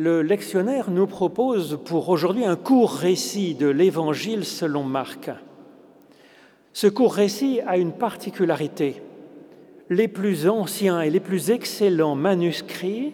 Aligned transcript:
Le 0.00 0.22
lectionnaire 0.22 0.92
nous 0.92 1.08
propose 1.08 1.76
pour 1.84 2.08
aujourd'hui 2.08 2.44
un 2.44 2.54
court 2.54 2.92
récit 2.92 3.56
de 3.56 3.66
l'Évangile 3.66 4.44
selon 4.44 4.84
Marc. 4.84 5.28
Ce 6.72 6.86
court 6.86 7.12
récit 7.12 7.60
a 7.66 7.78
une 7.78 7.90
particularité. 7.90 9.02
Les 9.90 10.06
plus 10.06 10.46
anciens 10.48 11.00
et 11.00 11.10
les 11.10 11.18
plus 11.18 11.50
excellents 11.50 12.14
manuscrits 12.14 13.12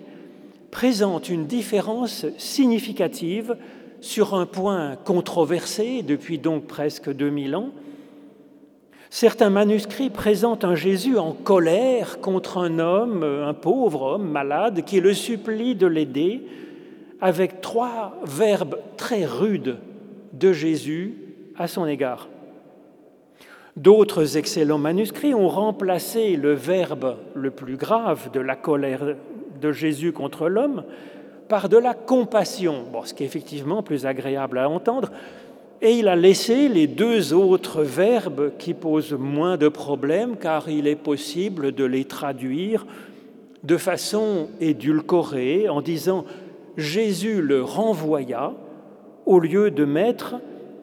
présentent 0.70 1.30
une 1.30 1.46
différence 1.46 2.26
significative 2.36 3.56
sur 4.02 4.34
un 4.34 4.44
point 4.44 4.96
controversé 4.96 6.02
depuis 6.02 6.36
donc 6.36 6.66
presque 6.66 7.10
2000 7.10 7.56
ans. 7.56 7.70
Certains 9.08 9.48
manuscrits 9.48 10.10
présentent 10.10 10.64
un 10.64 10.74
Jésus 10.74 11.16
en 11.16 11.32
colère 11.32 12.20
contre 12.20 12.58
un 12.58 12.78
homme, 12.78 13.22
un 13.22 13.54
pauvre 13.54 14.02
homme 14.02 14.28
malade, 14.28 14.84
qui 14.84 15.00
le 15.00 15.14
supplie 15.14 15.74
de 15.74 15.86
l'aider, 15.86 16.42
avec 17.24 17.62
trois 17.62 18.18
verbes 18.26 18.76
très 18.98 19.24
rudes 19.24 19.78
de 20.34 20.52
Jésus 20.52 21.14
à 21.56 21.66
son 21.66 21.86
égard. 21.86 22.28
D'autres 23.78 24.36
excellents 24.36 24.76
manuscrits 24.76 25.32
ont 25.32 25.48
remplacé 25.48 26.36
le 26.36 26.52
verbe 26.52 27.16
le 27.34 27.50
plus 27.50 27.78
grave 27.78 28.30
de 28.30 28.40
la 28.40 28.56
colère 28.56 29.16
de 29.58 29.72
Jésus 29.72 30.12
contre 30.12 30.50
l'homme 30.50 30.84
par 31.48 31.70
de 31.70 31.78
la 31.78 31.94
compassion, 31.94 32.84
ce 33.06 33.14
qui 33.14 33.22
est 33.22 33.26
effectivement 33.26 33.82
plus 33.82 34.04
agréable 34.04 34.58
à 34.58 34.68
entendre, 34.68 35.10
et 35.80 35.92
il 35.92 36.08
a 36.08 36.16
laissé 36.16 36.68
les 36.68 36.86
deux 36.86 37.32
autres 37.32 37.82
verbes 37.82 38.52
qui 38.58 38.74
posent 38.74 39.16
moins 39.18 39.56
de 39.56 39.68
problèmes 39.68 40.36
car 40.36 40.68
il 40.68 40.86
est 40.86 40.94
possible 40.94 41.72
de 41.72 41.84
les 41.84 42.04
traduire 42.04 42.84
de 43.62 43.78
façon 43.78 44.48
édulcorée 44.60 45.70
en 45.70 45.80
disant 45.80 46.26
Jésus 46.76 47.40
le 47.40 47.62
renvoya 47.62 48.52
au 49.26 49.38
lieu 49.38 49.70
de 49.70 49.84
mettre 49.84 50.36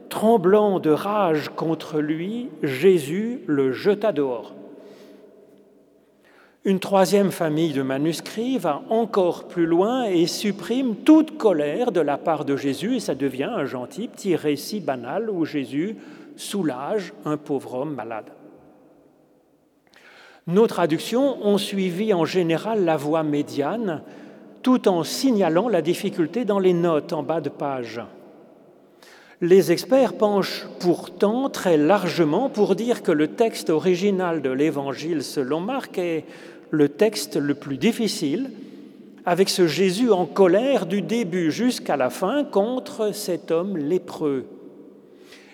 tremblant 0.09 0.79
de 0.79 0.89
rage 0.89 1.49
contre 1.49 1.99
lui, 1.99 2.49
Jésus 2.63 3.41
le 3.47 3.71
jeta 3.71 4.11
dehors. 4.11 4.53
Une 6.63 6.79
troisième 6.79 7.31
famille 7.31 7.73
de 7.73 7.81
manuscrits 7.81 8.59
va 8.59 8.83
encore 8.89 9.47
plus 9.47 9.65
loin 9.65 10.03
et 10.03 10.27
supprime 10.27 10.95
toute 10.95 11.37
colère 11.37 11.91
de 11.91 12.01
la 12.01 12.19
part 12.19 12.45
de 12.45 12.55
Jésus 12.55 12.97
et 12.97 12.99
ça 12.99 13.15
devient 13.15 13.49
un 13.51 13.65
gentil 13.65 14.07
petit 14.07 14.35
récit 14.35 14.79
banal 14.79 15.29
où 15.31 15.43
Jésus 15.43 15.95
soulage 16.35 17.13
un 17.25 17.37
pauvre 17.37 17.73
homme 17.75 17.95
malade. 17.95 18.31
Nos 20.45 20.67
traductions 20.67 21.43
ont 21.45 21.57
suivi 21.57 22.13
en 22.13 22.25
général 22.25 22.85
la 22.85 22.97
voie 22.97 23.23
médiane 23.23 24.03
tout 24.61 24.87
en 24.87 25.03
signalant 25.03 25.69
la 25.69 25.81
difficulté 25.81 26.45
dans 26.45 26.59
les 26.59 26.73
notes 26.73 27.13
en 27.13 27.23
bas 27.23 27.41
de 27.41 27.49
page. 27.49 28.01
Les 29.41 29.71
experts 29.71 30.13
penchent 30.13 30.67
pourtant 30.79 31.49
très 31.49 31.77
largement 31.77 32.49
pour 32.49 32.75
dire 32.75 33.01
que 33.01 33.11
le 33.11 33.29
texte 33.29 33.71
original 33.71 34.41
de 34.41 34.51
l'Évangile 34.51 35.23
selon 35.23 35.59
Marc 35.59 35.97
est 35.97 36.25
le 36.69 36.89
texte 36.89 37.37
le 37.37 37.55
plus 37.55 37.77
difficile, 37.77 38.51
avec 39.25 39.49
ce 39.49 39.67
Jésus 39.67 40.11
en 40.11 40.25
colère 40.25 40.85
du 40.85 41.01
début 41.01 41.51
jusqu'à 41.51 41.97
la 41.97 42.09
fin 42.09 42.43
contre 42.43 43.13
cet 43.13 43.51
homme 43.51 43.77
lépreux. 43.77 44.45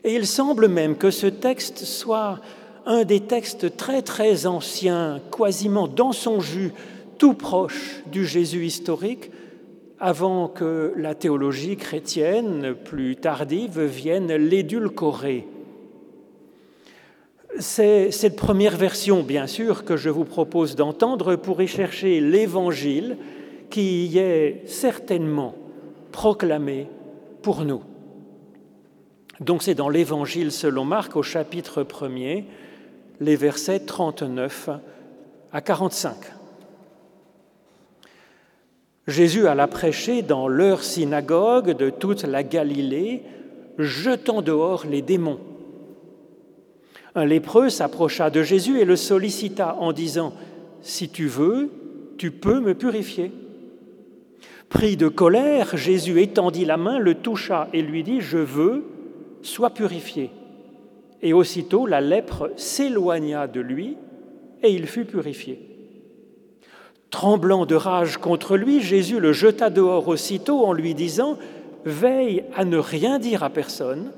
Et 0.04 0.16
il 0.16 0.28
semble 0.28 0.68
même 0.68 0.96
que 0.96 1.12
ce 1.12 1.28
texte 1.28 1.80
soit 1.80 2.40
un 2.86 3.04
des 3.04 3.20
textes 3.22 3.76
très 3.76 4.02
très 4.02 4.46
anciens, 4.46 5.20
quasiment 5.32 5.88
dans 5.88 6.14
son 6.14 6.40
jus, 6.40 6.72
tout 7.18 7.34
proche 7.34 8.04
du 8.12 8.26
Jésus 8.26 8.66
historique, 8.66 9.32
avant 10.00 10.48
que 10.48 10.94
la 10.96 11.16
théologie 11.16 11.76
chrétienne 11.76 12.76
plus 12.76 13.16
tardive 13.16 13.82
vienne 13.82 14.34
l'édulcorer. 14.34 15.48
C'est 17.60 18.12
cette 18.12 18.36
première 18.36 18.78
version, 18.78 19.24
bien 19.24 19.48
sûr, 19.48 19.84
que 19.84 19.98
je 19.98 20.10
vous 20.10 20.26
propose 20.26 20.76
d'entendre 20.76 21.36
pour 21.36 21.62
y 21.62 21.68
chercher 21.68 22.20
l'évangile 22.20 23.18
qui 23.72 24.06
y 24.06 24.20
est 24.20 24.62
certainement 24.68 25.56
proclamé 26.12 26.88
pour 27.42 27.66
nous. 27.66 27.82
Donc 29.40 29.64
c'est 29.64 29.76
dans 29.76 29.90
l'évangile 29.90 30.52
selon 30.52 30.86
Marc 30.86 31.16
au 31.16 31.24
chapitre 31.24 31.84
1er, 31.84 32.44
les 33.20 33.36
versets 33.36 33.80
39 33.80 34.70
à 35.52 35.62
45. 35.62 36.37
Jésus 39.08 39.48
alla 39.48 39.68
prêcher 39.68 40.22
dans 40.22 40.50
leur 40.50 40.84
synagogue 40.84 41.72
de 41.72 41.90
toute 41.90 42.24
la 42.24 42.44
Galilée, 42.44 43.24
jetant 43.78 44.42
dehors 44.42 44.86
les 44.86 45.02
démons. 45.02 45.40
Un 47.16 47.26
lépreux 47.26 47.70
s'approcha 47.70 48.30
de 48.30 48.44
Jésus 48.44 48.80
et 48.80 48.86
le 48.86 48.98
sollicita 48.98 49.78
en 49.80 49.94
disant, 49.94 50.34
Si 50.82 51.10
tu 51.10 51.28
veux, 51.28 51.72
tu 52.18 52.32
peux 52.32 52.60
me 52.60 52.74
purifier. 52.74 53.32
Pris 54.70 54.98
de 54.98 55.08
colère, 55.08 55.78
Jésus 55.78 56.22
étendit 56.22 56.66
la 56.66 56.78
main, 56.78 57.00
le 57.00 57.16
toucha 57.16 57.70
et 57.72 57.82
lui 57.82 58.04
dit, 58.04 58.20
Je 58.20 58.38
veux, 58.38 58.84
sois 59.42 59.70
purifié. 59.70 60.32
Et 61.22 61.32
aussitôt 61.32 61.88
la 61.88 62.02
lèpre 62.02 62.52
s'éloigna 62.58 63.48
de 63.48 63.62
lui 63.62 63.98
et 64.62 64.72
il 64.72 64.86
fut 64.86 65.06
purifié. 65.06 65.67
Tremblant 67.10 67.66
de 67.66 67.76
rage 67.76 68.18
contre 68.18 68.58
lui, 68.58 68.82
Jésus 68.82 69.20
le 69.20 69.34
jeta 69.34 69.70
dehors 69.70 70.08
aussitôt 70.08 70.66
en 70.66 70.74
lui 70.74 70.94
disant, 70.94 71.38
Veille 71.86 72.44
à 72.56 72.66
ne 72.66 72.78
rien 72.78 73.18
dire 73.18 73.44
à 73.44 73.50
personne, 73.50 74.12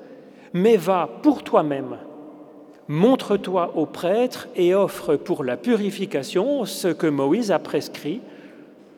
mais 0.53 0.75
va 0.75 1.07
pour 1.21 1.43
toi-même, 1.43 1.97
montre-toi 2.87 3.73
au 3.75 3.85
prêtre 3.85 4.47
et 4.55 4.73
offre 4.73 5.15
pour 5.15 5.43
la 5.43 5.55
purification 5.55 6.65
ce 6.65 6.87
que 6.87 7.05
Moïse 7.05 7.51
a 7.51 7.59
prescrit, 7.59 8.21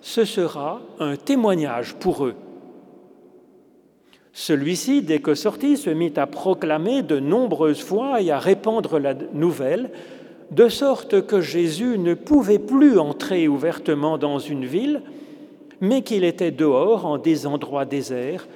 ce 0.02 0.24
sera 0.26 0.82
un 1.00 1.18
témoignage 1.18 1.96
pour 1.96 2.26
eux. 2.26 2.36
Celui-ci, 4.34 5.02
dès 5.02 5.20
que 5.20 5.36
sorti, 5.36 5.76
se 5.76 5.90
mit 5.90 6.14
à 6.16 6.26
proclamer 6.26 7.02
de 7.02 7.20
nombreuses 7.20 7.84
fois 7.84 8.22
et 8.22 8.32
à 8.32 8.40
répandre 8.40 8.98
la 8.98 9.14
nouvelle, 9.14 9.90
de 10.52 10.68
sorte 10.68 11.26
que 11.26 11.40
Jésus 11.40 11.98
ne 11.98 12.14
pouvait 12.14 12.60
plus 12.60 13.00
entrer 13.00 13.48
ouvertement 13.48 14.18
dans 14.18 14.38
une 14.38 14.66
ville, 14.66 15.02
mais 15.80 16.02
qu'il 16.02 16.26
était 16.26 16.52
dehors 16.52 17.06
en 17.06 17.18
des 17.18 17.48
endroits 17.48 17.86
déserts, 17.86 18.48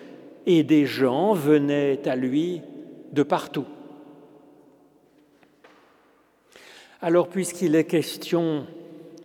et 0.45 0.63
des 0.63 0.85
gens 0.85 1.33
venaient 1.33 2.07
à 2.07 2.15
lui 2.15 2.61
de 3.13 3.23
partout. 3.23 3.65
Alors, 7.01 7.29
puisqu'il 7.29 7.75
est 7.75 7.85
question 7.85 8.65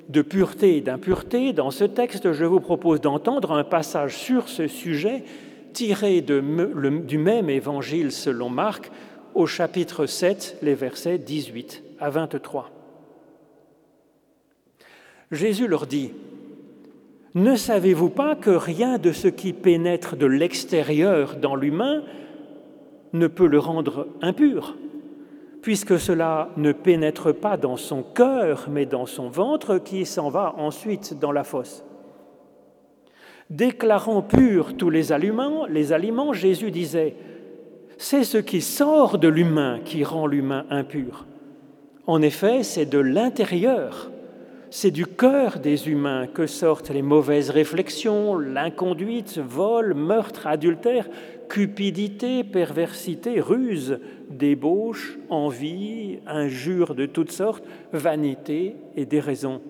de 0.09 0.23
pureté 0.23 0.77
et 0.77 0.81
d'impureté, 0.81 1.53
dans 1.53 1.71
ce 1.71 1.85
texte, 1.85 2.33
je 2.33 2.45
vous 2.45 2.61
propose 2.61 3.01
d'entendre 3.01 3.53
un 3.53 3.65
passage 3.65 4.17
sur 4.17 4.49
ce 4.49 4.67
sujet 4.67 5.25
tiré 5.73 6.21
du 6.21 7.19
même 7.19 7.51
évangile 7.51 8.13
selon 8.13 8.49
Marc 8.49 8.91
au 9.35 9.47
chapitre 9.47 10.07
7, 10.07 10.59
les 10.63 10.75
versets 10.75 11.19
18 11.19 11.90
à 12.01 12.11
23. 12.11 12.71
Jésus 15.31 15.69
leur 15.69 15.87
dit, 15.87 16.13
Ne 17.35 17.57
savez-vous 17.57 18.11
pas 18.11 18.35
que 18.35 18.51
rien 18.51 18.99
de 18.99 19.13
ce 19.13 19.29
qui 19.29 19.53
pénètre 19.53 20.17
de 20.17 20.27
l'extérieur 20.27 21.37
dans 21.37 21.55
l'humain 21.55 22.03
ne 23.13 23.27
peut 23.27 23.47
le 23.47 23.59
rendre 23.59 24.09
impur, 24.23 24.77
puisque 25.63 25.99
cela 25.99 26.51
ne 26.57 26.73
pénètre 26.73 27.35
pas 27.35 27.57
dans 27.57 27.77
son 27.77 28.03
cœur, 28.03 28.69
mais 28.71 28.87
dans 28.87 29.07
son 29.07 29.29
ventre, 29.29 29.79
qui 29.79 30.07
s'en 30.07 30.31
va 30.31 30.55
ensuite 30.59 31.19
dans 31.19 31.33
la 31.33 31.45
fosse? 31.45 31.85
Déclarant 33.51 34.23
purs 34.23 34.77
tous 34.77 34.91
les 34.91 35.13
aliments, 35.13 35.67
les 35.67 35.93
aliments, 35.93 36.33
Jésus 36.33 36.71
disait, 36.71 37.17
c'est 37.99 38.25
ce 38.25 38.39
qui 38.39 38.63
sort 38.63 39.19
de 39.19 39.29
l'humain 39.29 39.81
qui 39.85 40.05
rend 40.05 40.27
l'humain 40.27 40.65
impur. 40.71 41.27
En 42.07 42.23
effet, 42.23 42.63
c'est 42.63 42.87
de 42.87 42.99
l'intérieur, 42.99 44.11
c'est 44.71 44.91
du 44.91 45.07
cœur 45.07 45.59
des 45.59 45.89
humains 45.89 46.27
que 46.27 46.47
sortent 46.47 46.91
les 46.91 47.03
mauvaises 47.03 47.51
réflexions, 47.51 48.39
l'inconduite, 48.39 49.39
vol, 49.39 49.95
meurtre, 49.95 50.47
adultère, 50.47 51.09
cupidité, 51.49 52.45
perversité, 52.45 53.41
ruse, 53.41 53.99
débauche, 54.31 55.19
envie, 55.29 56.21
injures 56.27 56.95
de 56.95 57.07
toutes 57.07 57.33
sortes, 57.33 57.65
vanité 57.93 58.77
et 58.97 59.05
déraison. 59.05 59.61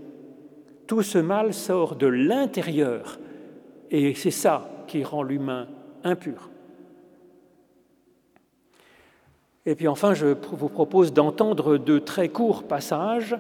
Tout 0.87 1.03
ce 1.03 1.19
mal 1.19 1.55
sort 1.55 1.97
de 1.97 2.07
l'intérieur 2.07 3.19
et 3.91 4.15
c'est 4.15 4.31
ça 4.31 4.71
qui 4.87 5.03
rend 5.03 5.23
l'humain 5.23 5.67
impur. 6.05 6.51
Et 9.67 9.75
puis 9.75 9.89
enfin, 9.89 10.15
je 10.15 10.27
vous 10.53 10.69
propose 10.69 11.13
d'entendre 11.13 11.77
deux 11.77 12.01
très 12.01 12.29
courts 12.29 12.63
passages 12.65 13.37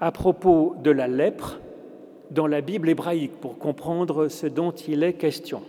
à 0.00 0.12
propos 0.12 0.76
de 0.82 0.90
la 0.90 1.08
lèpre 1.08 1.58
dans 2.30 2.46
la 2.46 2.60
Bible 2.60 2.88
hébraïque 2.88 3.40
pour 3.40 3.58
comprendre 3.58 4.28
ce 4.28 4.46
dont 4.46 4.72
il 4.72 5.02
est 5.02 5.14
question. 5.14 5.62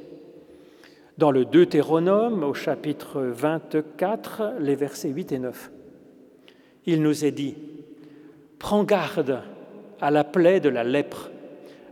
Dans 1.17 1.31
le 1.31 1.45
Deutéronome, 1.45 2.43
au 2.43 2.53
chapitre 2.53 3.21
24, 3.21 4.53
les 4.59 4.75
versets 4.75 5.09
8 5.09 5.31
et 5.31 5.39
9, 5.39 5.71
il 6.85 7.01
nous 7.01 7.25
est 7.25 7.31
dit, 7.31 7.55
Prends 8.57 8.83
garde 8.83 9.41
à 10.01 10.11
la 10.11 10.23
plaie 10.23 10.59
de 10.59 10.69
la 10.69 10.83
lèpre, 10.83 11.29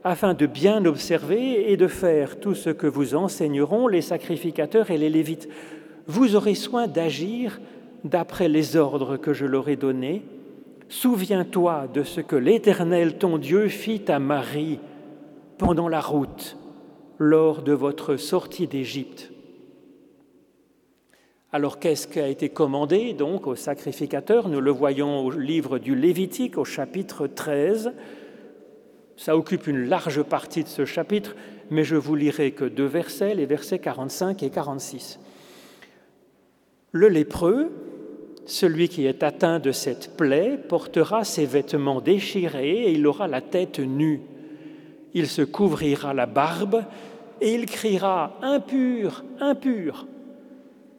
afin 0.04 0.33
de 0.33 0.45
bien 0.45 0.86
observer 0.86 1.72
et 1.72 1.78
de 1.78 1.88
faire 1.88 2.40
tout 2.40 2.56
ce 2.56 2.69
que 2.69 2.88
vous 2.88 3.16
enseigneront 3.16 3.88
les 3.88 4.01
sacrificateurs 4.01 4.92
et 4.92 4.98
les 4.98 5.10
lévites. 5.10 5.50
Vous 6.06 6.36
aurez 6.36 6.56
soin 6.56 6.88
d'agir 6.88 7.60
d'après 8.03 8.47
les 8.49 8.75
ordres 8.75 9.17
que 9.17 9.33
je 9.33 9.45
leur 9.45 9.69
ai 9.69 9.75
donnés. 9.75 10.23
Souviens-toi 10.89 11.88
de 11.94 12.03
ce 12.03 12.21
que 12.21 12.35
l'Éternel, 12.35 13.17
ton 13.17 13.38
Dieu, 13.38 13.67
fit 13.67 14.03
à 14.07 14.19
Marie 14.19 14.79
pendant 15.57 15.88
la 15.88 15.99
route, 15.99 16.57
lors 17.17 17.61
de 17.61 17.73
votre 17.73 18.15
sortie 18.15 18.67
d'Égypte. 18.67 19.31
Alors 21.51 21.79
qu'est-ce 21.79 22.07
qui 22.07 22.19
a 22.19 22.27
été 22.27 22.49
commandé 22.49 23.13
donc 23.13 23.47
aux 23.47 23.55
sacrificateurs 23.55 24.49
Nous 24.49 24.61
le 24.61 24.71
voyons 24.71 25.25
au 25.25 25.31
livre 25.31 25.79
du 25.79 25.95
Lévitique 25.95 26.57
au 26.57 26.65
chapitre 26.65 27.25
13. 27.25 27.94
Ça 29.15 29.35
occupe 29.35 29.65
une 29.67 29.88
large 29.88 30.21
partie 30.23 30.63
de 30.63 30.67
ce 30.67 30.85
chapitre, 30.85 31.35
mais 31.71 31.83
je 31.83 31.95
vous 31.95 32.15
lirai 32.15 32.51
que 32.51 32.65
deux 32.65 32.85
versets, 32.85 33.33
les 33.33 33.45
versets 33.45 33.79
45 33.79 34.44
et 34.44 34.49
46. 34.49 35.19
Le 36.91 37.07
lépreux, 37.07 37.71
celui 38.47 38.89
qui 38.89 39.05
est 39.05 39.21
atteint 39.21 39.59
de 39.59 39.71
cette 39.71 40.17
plaie, 40.17 40.57
portera 40.57 41.23
ses 41.23 41.45
vêtements 41.45 42.01
déchirés 42.01 42.85
et 42.85 42.91
il 42.94 43.05
aura 43.05 43.27
la 43.27 43.41
tête 43.41 43.79
nue. 43.79 44.21
Il 45.13 45.27
se 45.27 45.44
couvrira 45.44 46.15
la 46.15 46.25
barbe 46.25 46.83
et 47.39 47.53
il 47.53 47.67
criera 47.67 48.38
Impur, 48.41 49.23
impur. 49.39 50.07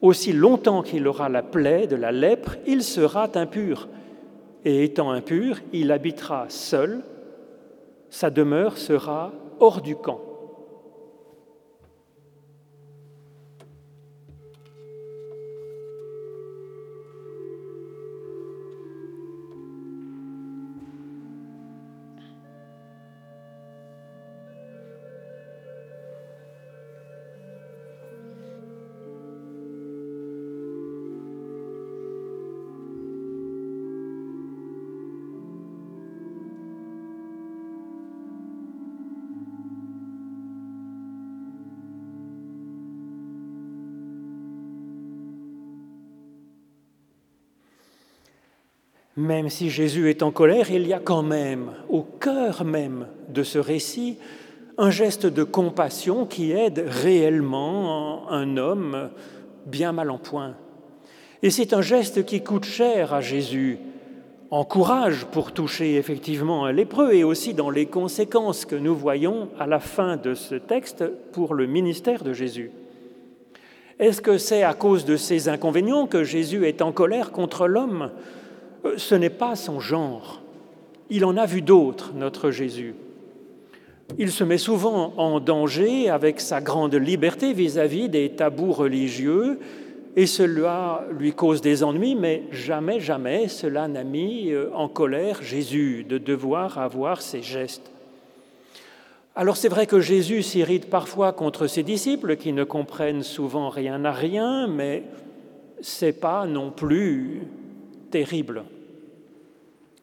Aussi 0.00 0.32
longtemps 0.32 0.82
qu'il 0.82 1.08
aura 1.08 1.28
la 1.28 1.42
plaie 1.42 1.88
de 1.88 1.96
la 1.96 2.12
lèpre, 2.12 2.56
il 2.68 2.84
sera 2.84 3.28
impur. 3.34 3.88
Et 4.64 4.84
étant 4.84 5.10
impur, 5.10 5.58
il 5.72 5.90
habitera 5.90 6.46
seul 6.48 7.02
sa 8.10 8.30
demeure 8.30 8.78
sera 8.78 9.32
hors 9.60 9.82
du 9.82 9.96
camp. 9.96 10.20
Même 49.18 49.48
si 49.48 49.68
Jésus 49.68 50.08
est 50.10 50.22
en 50.22 50.30
colère, 50.30 50.70
il 50.70 50.86
y 50.86 50.92
a 50.92 51.00
quand 51.00 51.24
même, 51.24 51.72
au 51.88 52.02
cœur 52.02 52.64
même 52.64 53.08
de 53.28 53.42
ce 53.42 53.58
récit, 53.58 54.16
un 54.78 54.90
geste 54.90 55.26
de 55.26 55.42
compassion 55.42 56.24
qui 56.24 56.52
aide 56.52 56.84
réellement 56.86 58.30
un 58.30 58.56
homme 58.56 59.10
bien 59.66 59.90
mal 59.90 60.12
en 60.12 60.18
point. 60.18 60.54
Et 61.42 61.50
c'est 61.50 61.72
un 61.72 61.82
geste 61.82 62.26
qui 62.26 62.44
coûte 62.44 62.64
cher 62.64 63.12
à 63.12 63.20
Jésus, 63.20 63.80
en 64.52 64.64
courage 64.64 65.24
pour 65.24 65.50
toucher 65.50 65.96
effectivement 65.96 66.64
un 66.64 66.70
lépreux 66.70 67.12
et 67.12 67.24
aussi 67.24 67.54
dans 67.54 67.70
les 67.70 67.86
conséquences 67.86 68.66
que 68.66 68.76
nous 68.76 68.94
voyons 68.94 69.48
à 69.58 69.66
la 69.66 69.80
fin 69.80 70.16
de 70.16 70.34
ce 70.34 70.54
texte 70.54 71.04
pour 71.32 71.54
le 71.54 71.66
ministère 71.66 72.22
de 72.22 72.32
Jésus. 72.32 72.70
Est-ce 73.98 74.22
que 74.22 74.38
c'est 74.38 74.62
à 74.62 74.74
cause 74.74 75.04
de 75.04 75.16
ces 75.16 75.48
inconvénients 75.48 76.06
que 76.06 76.22
Jésus 76.22 76.68
est 76.68 76.82
en 76.82 76.92
colère 76.92 77.32
contre 77.32 77.66
l'homme? 77.66 78.12
Ce 78.96 79.14
n'est 79.14 79.30
pas 79.30 79.56
son 79.56 79.80
genre. 79.80 80.40
Il 81.10 81.24
en 81.24 81.36
a 81.36 81.46
vu 81.46 81.62
d'autres, 81.62 82.12
notre 82.14 82.50
Jésus. 82.50 82.94
Il 84.18 84.30
se 84.30 84.44
met 84.44 84.58
souvent 84.58 85.12
en 85.16 85.40
danger 85.40 86.08
avec 86.08 86.40
sa 86.40 86.60
grande 86.60 86.94
liberté 86.94 87.52
vis-à-vis 87.52 88.08
des 88.08 88.30
tabous 88.30 88.72
religieux, 88.72 89.58
et 90.16 90.26
cela 90.26 91.06
lui 91.16 91.32
cause 91.32 91.60
des 91.60 91.84
ennuis, 91.84 92.14
mais 92.14 92.44
jamais, 92.50 93.00
jamais 93.00 93.48
cela 93.48 93.86
n'a 93.86 94.04
mis 94.04 94.50
euh, 94.50 94.70
en 94.74 94.88
colère 94.88 95.42
Jésus 95.42 96.04
de 96.08 96.18
devoir 96.18 96.78
avoir 96.78 97.20
ses 97.20 97.42
gestes. 97.42 97.90
Alors 99.36 99.56
c'est 99.56 99.68
vrai 99.68 99.86
que 99.86 100.00
Jésus 100.00 100.42
s'irrite 100.42 100.90
parfois 100.90 101.32
contre 101.32 101.68
ses 101.68 101.84
disciples 101.84 102.36
qui 102.36 102.52
ne 102.52 102.64
comprennent 102.64 103.22
souvent 103.22 103.68
rien 103.68 104.04
à 104.04 104.10
rien, 104.10 104.66
mais 104.66 105.04
c'est 105.80 106.18
pas 106.18 106.46
non 106.46 106.72
plus 106.72 107.42
terrible. 108.10 108.64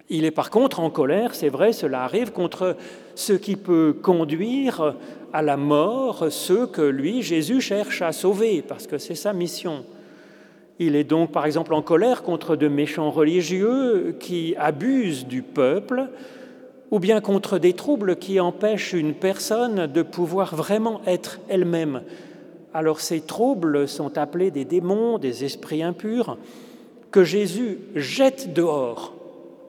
Il 0.10 0.24
est 0.24 0.32
par 0.32 0.52
contre 0.52 0.80
en 0.80 0.90
colère, 0.90 1.34
c'est 1.34 1.50
vrai, 1.50 1.74
cela 1.74 2.04
arrive, 2.04 2.32
contre 2.32 2.76
ce 3.16 3.34
qui 3.34 3.56
peut 3.56 3.96
conduire 4.00 4.96
à 5.34 5.42
la 5.42 5.58
mort 5.58 6.28
ceux 6.30 6.68
que 6.68 6.82
lui, 6.82 7.24
Jésus, 7.24 7.60
cherche 7.60 8.02
à 8.02 8.12
sauver, 8.12 8.62
parce 8.62 8.86
que 8.86 9.00
c'est 9.00 9.16
sa 9.16 9.34
mission. 9.34 9.84
Il 10.78 10.96
est 10.96 11.06
donc 11.06 11.32
par 11.32 11.46
exemple 11.46 11.74
en 11.74 11.82
colère 11.82 12.22
contre 12.22 12.56
de 12.56 12.68
méchants 12.68 13.10
religieux 13.10 14.16
qui 14.20 14.56
abusent 14.58 15.26
du 15.26 15.42
peuple, 15.42 16.10
ou 16.92 17.00
bien 17.00 17.20
contre 17.20 17.58
des 17.58 17.74
troubles 17.74 18.18
qui 18.18 18.40
empêchent 18.40 18.94
une 18.94 19.16
personne 19.16 19.88
de 19.88 20.02
pouvoir 20.04 20.56
vraiment 20.56 21.02
être 21.08 21.40
elle-même. 21.50 22.02
Alors 22.74 23.00
ces 23.00 23.22
troubles 23.22 23.88
sont 23.88 24.18
appelés 24.18 24.52
des 24.52 24.66
démons, 24.66 25.18
des 25.18 25.46
esprits 25.46 25.82
impurs, 25.82 26.38
que 27.12 27.24
Jésus 27.24 27.80
jette 27.96 28.54
dehors, 28.54 29.14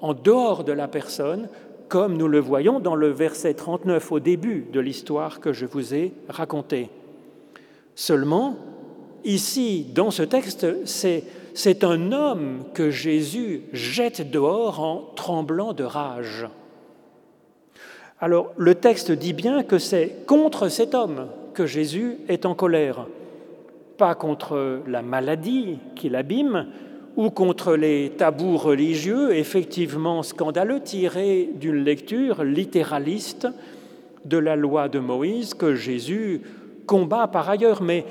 en 0.00 0.15
dehors 0.15 0.65
de 0.65 0.73
la 0.73 0.88
personne, 0.88 1.49
comme 1.88 2.17
nous 2.17 2.29
le 2.29 2.41
voyons 2.41 2.81
dans 2.81 2.97
le 2.97 3.09
verset 3.09 3.55
39 3.55 4.12
au 4.12 4.21
début 4.21 4.67
de 4.73 4.81
l'histoire 4.81 5.41
que 5.41 5.53
je 5.53 5.67
vous 5.67 5.94
ai 5.94 6.12
racontée. 6.29 6.91
Seulement, 7.94 8.56
ici, 9.25 9.87
dans 9.95 10.11
ce 10.11 10.23
texte, 10.23 10.66
c'est 10.85 11.85
un 11.85 12.12
homme 12.12 12.64
que 12.75 12.90
Jésus 12.90 13.62
jette 13.73 14.31
dehors 14.31 14.81
en 14.81 15.12
tremblant 15.14 15.73
de 15.73 15.85
rage. 15.85 16.49
Alors, 18.21 18.52
le 18.57 18.75
texte 18.75 19.12
dit 19.12 19.33
bien 19.33 19.62
que 19.62 19.78
c'est 19.78 20.25
contre 20.26 20.69
cet 20.69 20.95
homme 20.95 21.28
que 21.55 21.66
Jésus 21.66 22.19
est 22.28 22.47
en 22.47 22.55
colère, 22.55 23.07
pas 23.97 24.14
contre 24.14 24.83
la 24.87 25.02
maladie 25.02 25.78
qui 25.95 26.09
l'abîme, 26.09 26.66
ou 27.16 27.30
contre 27.30 27.75
les 27.76 28.11
tabous 28.11 28.58
religieux 28.58 29.35
effectivement 29.35 30.23
scandaleux 30.23 30.80
tirés 30.80 31.49
d'une 31.54 31.82
lecture 31.82 32.44
littéraliste 32.44 33.49
de 34.26 34.37
la 34.37 34.54
loi 34.54 34.88
de 34.88 34.99
Moïse 34.99 35.54
que 35.54 35.75
Jésus 35.75 36.42
combat 36.87 37.26
par 37.26 37.49
ailleurs. 37.49 37.82
Mais 37.82 38.04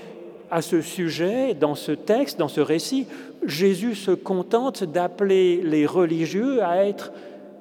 à 0.49 0.61
ce 0.61 0.81
sujet, 0.81 1.53
dans 1.53 1.75
ce 1.75 1.91
texte, 1.91 2.39
dans 2.39 2.47
ce 2.47 2.61
récit, 2.61 3.07
Jésus 3.45 3.95
se 3.95 4.11
contente 4.11 4.83
d'appeler 4.83 5.61
les 5.61 5.85
religieux 5.85 6.63
à 6.63 6.85
être 6.85 7.11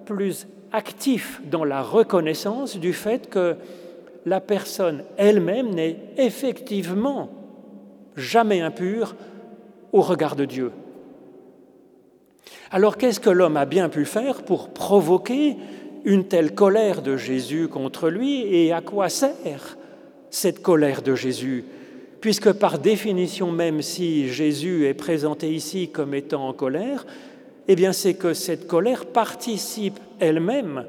plus 0.06 0.46
actifs 0.72 1.40
dans 1.50 1.64
la 1.64 1.82
reconnaissance 1.82 2.78
du 2.78 2.92
fait 2.92 3.28
que 3.28 3.56
la 4.24 4.40
personne 4.40 5.04
elle-même 5.18 5.74
n'est 5.74 5.98
effectivement 6.16 7.28
jamais 8.16 8.62
impure 8.62 9.14
au 9.92 10.00
regard 10.00 10.36
de 10.36 10.46
Dieu. 10.46 10.72
Alors 12.75 12.99
qu'est-ce 12.99 13.21
que 13.21 13.31
l'homme 13.31 13.57
a 13.57 13.66
bien 13.66 13.88
pu 13.88 14.04
faire 14.04 14.43
pour 14.43 14.71
provoquer 14.71 15.54
une 16.04 16.25
telle 16.25 16.57
colère 16.57 17.02
de 17.02 17.16
Jésus 17.16 17.69
contre 17.69 18.09
lui 18.09 18.52
et 18.52 18.73
à 18.73 18.81
quoi 18.81 19.09
sert 19.09 19.78
cette 20.28 20.61
colère 20.61 21.00
de 21.00 21.14
Jésus? 21.14 21.64
Puisque 22.21 22.50
par 22.50 22.81
définition 22.81 23.52
même, 23.52 23.81
si 23.81 24.26
Jésus 24.26 24.87
est 24.87 24.95
présenté 24.95 25.54
ici 25.54 25.90
comme 25.90 26.14
étant 26.14 26.49
en 26.49 26.52
colère, 26.52 27.07
eh 27.69 27.76
bien 27.76 27.93
c'est 27.93 28.14
que 28.14 28.35
cette 28.35 28.66
colère 28.66 29.07
participe 29.07 30.00
elle-même 30.19 30.85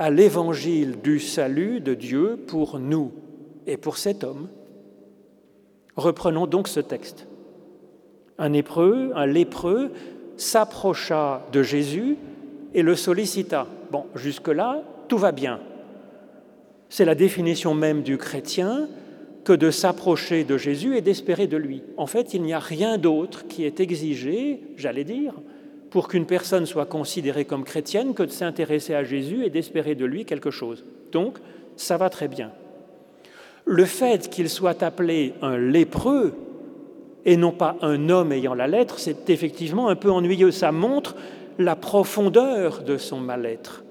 à 0.00 0.10
l'évangile 0.10 0.96
du 1.00 1.20
salut 1.20 1.80
de 1.80 1.94
Dieu 1.94 2.40
pour 2.44 2.80
nous 2.80 3.12
et 3.68 3.76
pour 3.76 3.98
cet 3.98 4.24
homme. 4.24 4.48
Reprenons 5.94 6.48
donc 6.48 6.66
ce 6.66 6.80
texte. 6.80 7.28
Un 8.36 8.52
épreux, 8.52 9.12
un 9.14 9.26
lépreux, 9.26 9.92
s'approcha 10.36 11.46
de 11.52 11.62
Jésus 11.62 12.16
et 12.74 12.82
le 12.82 12.96
sollicita. 12.96 13.66
Bon, 13.90 14.06
jusque-là, 14.14 14.82
tout 15.08 15.18
va 15.18 15.32
bien. 15.32 15.60
C'est 16.88 17.04
la 17.04 17.14
définition 17.14 17.74
même 17.74 18.02
du 18.02 18.18
chrétien 18.18 18.88
que 19.44 19.52
de 19.52 19.70
s'approcher 19.70 20.44
de 20.44 20.56
Jésus 20.56 20.96
et 20.96 21.00
d'espérer 21.00 21.46
de 21.46 21.56
lui. 21.56 21.82
En 21.96 22.06
fait, 22.06 22.34
il 22.34 22.42
n'y 22.42 22.52
a 22.52 22.58
rien 22.58 22.98
d'autre 22.98 23.46
qui 23.46 23.64
est 23.64 23.78
exigé, 23.80 24.60
j'allais 24.76 25.04
dire, 25.04 25.34
pour 25.90 26.08
qu'une 26.08 26.26
personne 26.26 26.66
soit 26.66 26.86
considérée 26.86 27.44
comme 27.44 27.62
chrétienne 27.62 28.14
que 28.14 28.22
de 28.22 28.30
s'intéresser 28.30 28.94
à 28.94 29.04
Jésus 29.04 29.44
et 29.44 29.50
d'espérer 29.50 29.94
de 29.94 30.04
lui 30.04 30.24
quelque 30.24 30.50
chose. 30.50 30.84
Donc, 31.12 31.38
ça 31.76 31.96
va 31.96 32.10
très 32.10 32.26
bien. 32.26 32.50
Le 33.64 33.84
fait 33.84 34.28
qu'il 34.28 34.48
soit 34.48 34.82
appelé 34.82 35.34
un 35.40 35.56
lépreux 35.56 36.34
et 37.24 37.36
non 37.36 37.52
pas 37.52 37.76
un 37.82 38.08
homme 38.08 38.32
ayant 38.32 38.54
la 38.54 38.66
lettre, 38.66 38.98
c'est 38.98 39.30
effectivement 39.30 39.88
un 39.88 39.96
peu 39.96 40.10
ennuyeux. 40.10 40.50
Ça 40.50 40.72
montre 40.72 41.16
la 41.58 41.76
profondeur 41.76 42.82
de 42.82 42.96
son 42.96 43.18
mal-être. 43.18 43.84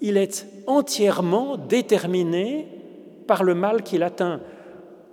Il 0.00 0.16
est 0.16 0.46
entièrement 0.66 1.56
déterminé 1.56 2.66
par 3.26 3.44
le 3.44 3.54
mal 3.54 3.82
qu'il 3.82 4.02
atteint. 4.02 4.40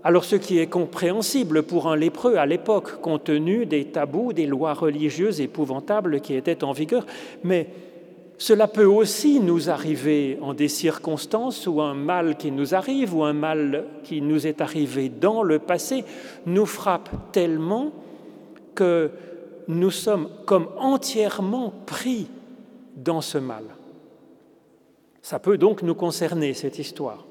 Alors 0.03 0.25
ce 0.25 0.35
qui 0.35 0.59
est 0.59 0.67
compréhensible 0.67 1.63
pour 1.63 1.87
un 1.87 1.95
lépreux 1.95 2.35
à 2.35 2.45
l'époque, 2.45 2.99
compte 3.01 3.25
tenu 3.25 3.65
des 3.65 3.85
tabous, 3.85 4.33
des 4.33 4.45
lois 4.45 4.73
religieuses 4.73 5.39
épouvantables 5.39 6.19
qui 6.19 6.35
étaient 6.35 6.63
en 6.63 6.73
vigueur, 6.73 7.05
mais 7.43 7.67
cela 8.43 8.67
peut 8.67 8.83
aussi 8.83 9.39
nous 9.39 9.69
arriver 9.69 10.37
en 10.41 10.53
des 10.53 10.67
circonstances 10.67 11.65
où 11.65 11.79
un 11.79 11.93
mal 11.93 12.35
qui 12.35 12.51
nous 12.51 12.75
arrive 12.75 13.15
ou 13.15 13.23
un 13.23 13.31
mal 13.31 13.85
qui 14.03 14.21
nous 14.21 14.45
est 14.45 14.59
arrivé 14.59 15.07
dans 15.07 15.43
le 15.43 15.59
passé 15.59 16.03
nous 16.45 16.65
frappe 16.65 17.09
tellement 17.31 17.93
que 18.75 19.11
nous 19.69 19.91
sommes 19.91 20.27
comme 20.45 20.67
entièrement 20.77 21.73
pris 21.85 22.27
dans 22.97 23.21
ce 23.21 23.37
mal. 23.37 23.63
Ça 25.21 25.39
peut 25.39 25.57
donc 25.57 25.81
nous 25.81 25.95
concerner, 25.95 26.53
cette 26.53 26.79
histoire. 26.79 27.25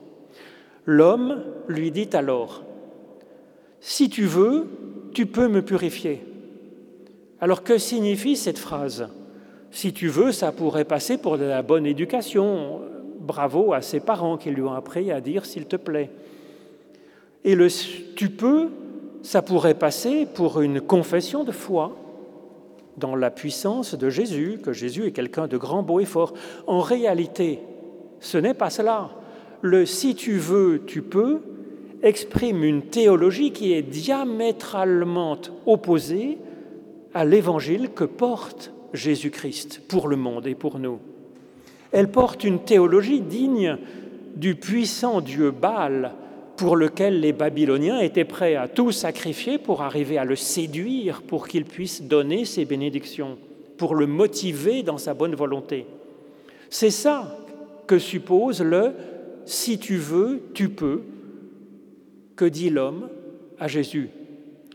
L'homme 0.86 1.44
lui 1.68 1.90
dit 1.90 2.08
alors, 2.14 2.62
Si 3.80 4.08
tu 4.08 4.24
veux, 4.24 4.66
tu 5.12 5.26
peux 5.26 5.48
me 5.48 5.60
purifier. 5.60 6.24
Alors 7.38 7.62
que 7.62 7.76
signifie 7.76 8.34
cette 8.34 8.58
phrase? 8.58 9.10
Si 9.72 9.92
tu 9.92 10.08
veux, 10.08 10.30
ça 10.30 10.52
pourrait 10.52 10.84
passer 10.84 11.18
pour 11.18 11.38
de 11.38 11.44
la 11.44 11.62
bonne 11.62 11.86
éducation. 11.86 12.80
Bravo 13.18 13.72
à 13.72 13.82
ses 13.82 14.00
parents 14.00 14.36
qui 14.36 14.50
lui 14.50 14.62
ont 14.62 14.72
appris 14.72 15.10
à 15.10 15.20
dire 15.20 15.44
s'il 15.44 15.66
te 15.66 15.76
plaît. 15.76 16.10
Et 17.44 17.56
le 17.56 17.66
tu 18.14 18.28
peux, 18.28 18.68
ça 19.22 19.42
pourrait 19.42 19.74
passer 19.74 20.26
pour 20.32 20.60
une 20.60 20.80
confession 20.80 21.42
de 21.42 21.52
foi 21.52 21.96
dans 22.96 23.16
la 23.16 23.30
puissance 23.30 23.94
de 23.94 24.10
Jésus, 24.10 24.60
que 24.62 24.72
Jésus 24.72 25.06
est 25.06 25.12
quelqu'un 25.12 25.48
de 25.48 25.56
grand, 25.56 25.82
beau 25.82 25.98
et 25.98 26.04
fort. 26.04 26.34
En 26.66 26.80
réalité, 26.80 27.58
ce 28.20 28.38
n'est 28.38 28.54
pas 28.54 28.70
cela 28.70 29.10
le 29.62 29.86
si 29.86 30.14
tu 30.14 30.36
veux, 30.38 30.82
tu 30.86 31.02
peux 31.02 31.40
exprime 32.02 32.64
une 32.64 32.82
théologie 32.82 33.52
qui 33.52 33.72
est 33.72 33.82
diamétralement 33.82 35.38
opposée 35.66 36.38
à 37.14 37.24
l'évangile 37.24 37.90
que 37.94 38.02
porte 38.02 38.72
Jésus-Christ 38.92 39.82
pour 39.88 40.08
le 40.08 40.16
monde 40.16 40.46
et 40.46 40.54
pour 40.54 40.78
nous. 40.78 40.98
Elle 41.92 42.10
porte 42.10 42.44
une 42.44 42.60
théologie 42.60 43.20
digne 43.20 43.76
du 44.36 44.54
puissant 44.54 45.20
Dieu 45.20 45.50
Baal 45.50 46.12
pour 46.56 46.76
lequel 46.76 47.20
les 47.20 47.32
Babyloniens 47.32 48.00
étaient 48.00 48.24
prêts 48.24 48.56
à 48.56 48.68
tout 48.68 48.92
sacrifier 48.92 49.58
pour 49.58 49.82
arriver 49.82 50.18
à 50.18 50.24
le 50.24 50.36
séduire, 50.36 51.22
pour 51.22 51.48
qu'il 51.48 51.64
puisse 51.64 52.02
donner 52.02 52.44
ses 52.44 52.64
bénédictions, 52.64 53.38
pour 53.76 53.94
le 53.94 54.06
motiver 54.06 54.82
dans 54.82 54.98
sa 54.98 55.14
bonne 55.14 55.34
volonté. 55.34 55.86
C'est 56.70 56.90
ça 56.90 57.38
que 57.86 57.98
suppose 57.98 58.62
le 58.62 58.92
si 59.44 59.78
tu 59.78 59.96
veux, 59.96 60.42
tu 60.54 60.68
peux, 60.68 61.02
que 62.36 62.44
dit 62.44 62.70
l'homme 62.70 63.08
à 63.58 63.68
Jésus. 63.68 64.10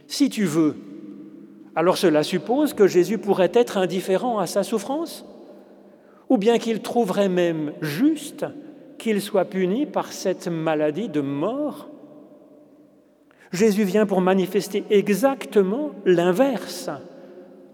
Si 0.08 0.30
tu 0.30 0.46
veux, 0.46 0.76
alors 1.78 2.00
cela 2.00 2.24
suppose 2.24 2.74
que 2.74 2.88
Jésus 2.88 3.20
pourrait 3.20 3.52
être 3.54 3.78
indifférent 3.78 4.40
à 4.40 4.48
sa 4.48 4.64
souffrance, 4.64 5.24
ou 6.28 6.40
bien 6.40 6.58
qu'il 6.58 6.82
trouverait 6.82 7.30
même 7.30 7.72
juste 7.82 8.48
qu'il 8.98 9.22
soit 9.22 9.46
puni 9.46 9.86
par 9.86 10.12
cette 10.12 10.48
maladie 10.48 11.08
de 11.08 11.22
mort. 11.22 11.88
Jésus 13.52 13.84
vient 13.84 14.08
pour 14.08 14.22
manifester 14.22 14.86
exactement 14.90 15.92
l'inverse 16.04 16.90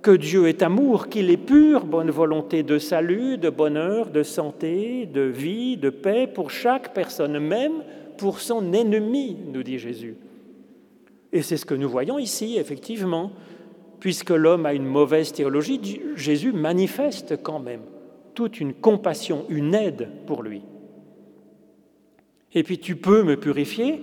que 0.01 0.12
Dieu 0.12 0.50
est 0.50 0.63
amour, 0.63 1.07
qu'il 1.07 1.29
est 1.29 1.38
pure 1.38 1.86
bonne 1.86 2.12
volonté 2.12 2.62
de 2.62 2.79
salut, 2.79 3.38
de 3.38 3.50
bonheur, 3.50 4.10
de 4.10 4.24
santé, 4.24 5.05
de 5.05 5.22
vie, 5.22 5.77
de 5.77 5.89
paix 5.89 6.27
pour 6.27 6.51
chaque 6.51 6.93
personne, 6.93 7.39
même 7.39 7.83
pour 8.17 8.41
son 8.41 8.74
ennemi, 8.74 9.38
nous 9.53 9.63
dit 9.63 9.79
Jésus. 9.79 10.17
Et 11.31 11.41
c'est 11.41 11.55
ce 11.55 11.65
que 11.65 11.74
nous 11.74 11.89
voyons 11.89 12.19
ici, 12.19 12.57
effectivement. 12.57 13.31
Puisque 14.03 14.31
l'homme 14.31 14.65
a 14.65 14.74
une 14.74 14.83
mauvaise 14.83 15.31
théologie, 15.31 15.79
Jésus 16.17 16.51
manifeste 16.51 17.41
quand 17.41 17.60
même 17.60 17.79
toute 18.33 18.60
une 18.60 18.74
compassion, 18.74 19.45
une 19.48 19.74
aide 19.74 20.10
pour 20.27 20.43
lui. 20.43 20.62
Et 22.51 22.63
puis 22.63 22.79
tu 22.79 22.98
peux 22.98 23.24
me 23.24 23.38
purifier, 23.38 24.01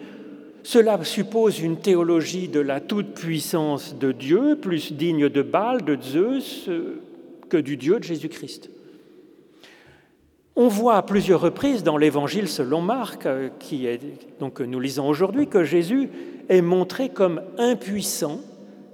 cela 0.62 1.04
suppose 1.04 1.60
une 1.60 1.76
théologie 1.76 2.48
de 2.48 2.60
la 2.60 2.80
toute-puissance 2.80 3.98
de 3.98 4.10
Dieu, 4.10 4.56
plus 4.56 4.94
digne 4.94 5.28
de 5.28 5.42
Baal, 5.42 5.84
de 5.84 5.98
Zeus, 6.00 6.70
que 7.50 7.58
du 7.58 7.76
Dieu 7.76 7.98
de 7.98 8.04
Jésus-Christ. 8.04 8.70
On 10.56 10.68
voit 10.68 10.96
à 10.96 11.02
plusieurs 11.02 11.42
reprises 11.42 11.82
dans 11.82 11.98
l'Évangile 11.98 12.48
selon 12.48 12.80
Marc, 12.80 13.28
qui 13.58 13.84
est, 13.84 14.00
que 14.54 14.62
nous 14.62 14.80
lisons 14.80 15.06
aujourd'hui, 15.06 15.46
que 15.46 15.62
Jésus 15.62 16.08
est 16.48 16.62
montré 16.62 17.10
comme 17.10 17.42
impuissant 17.58 18.40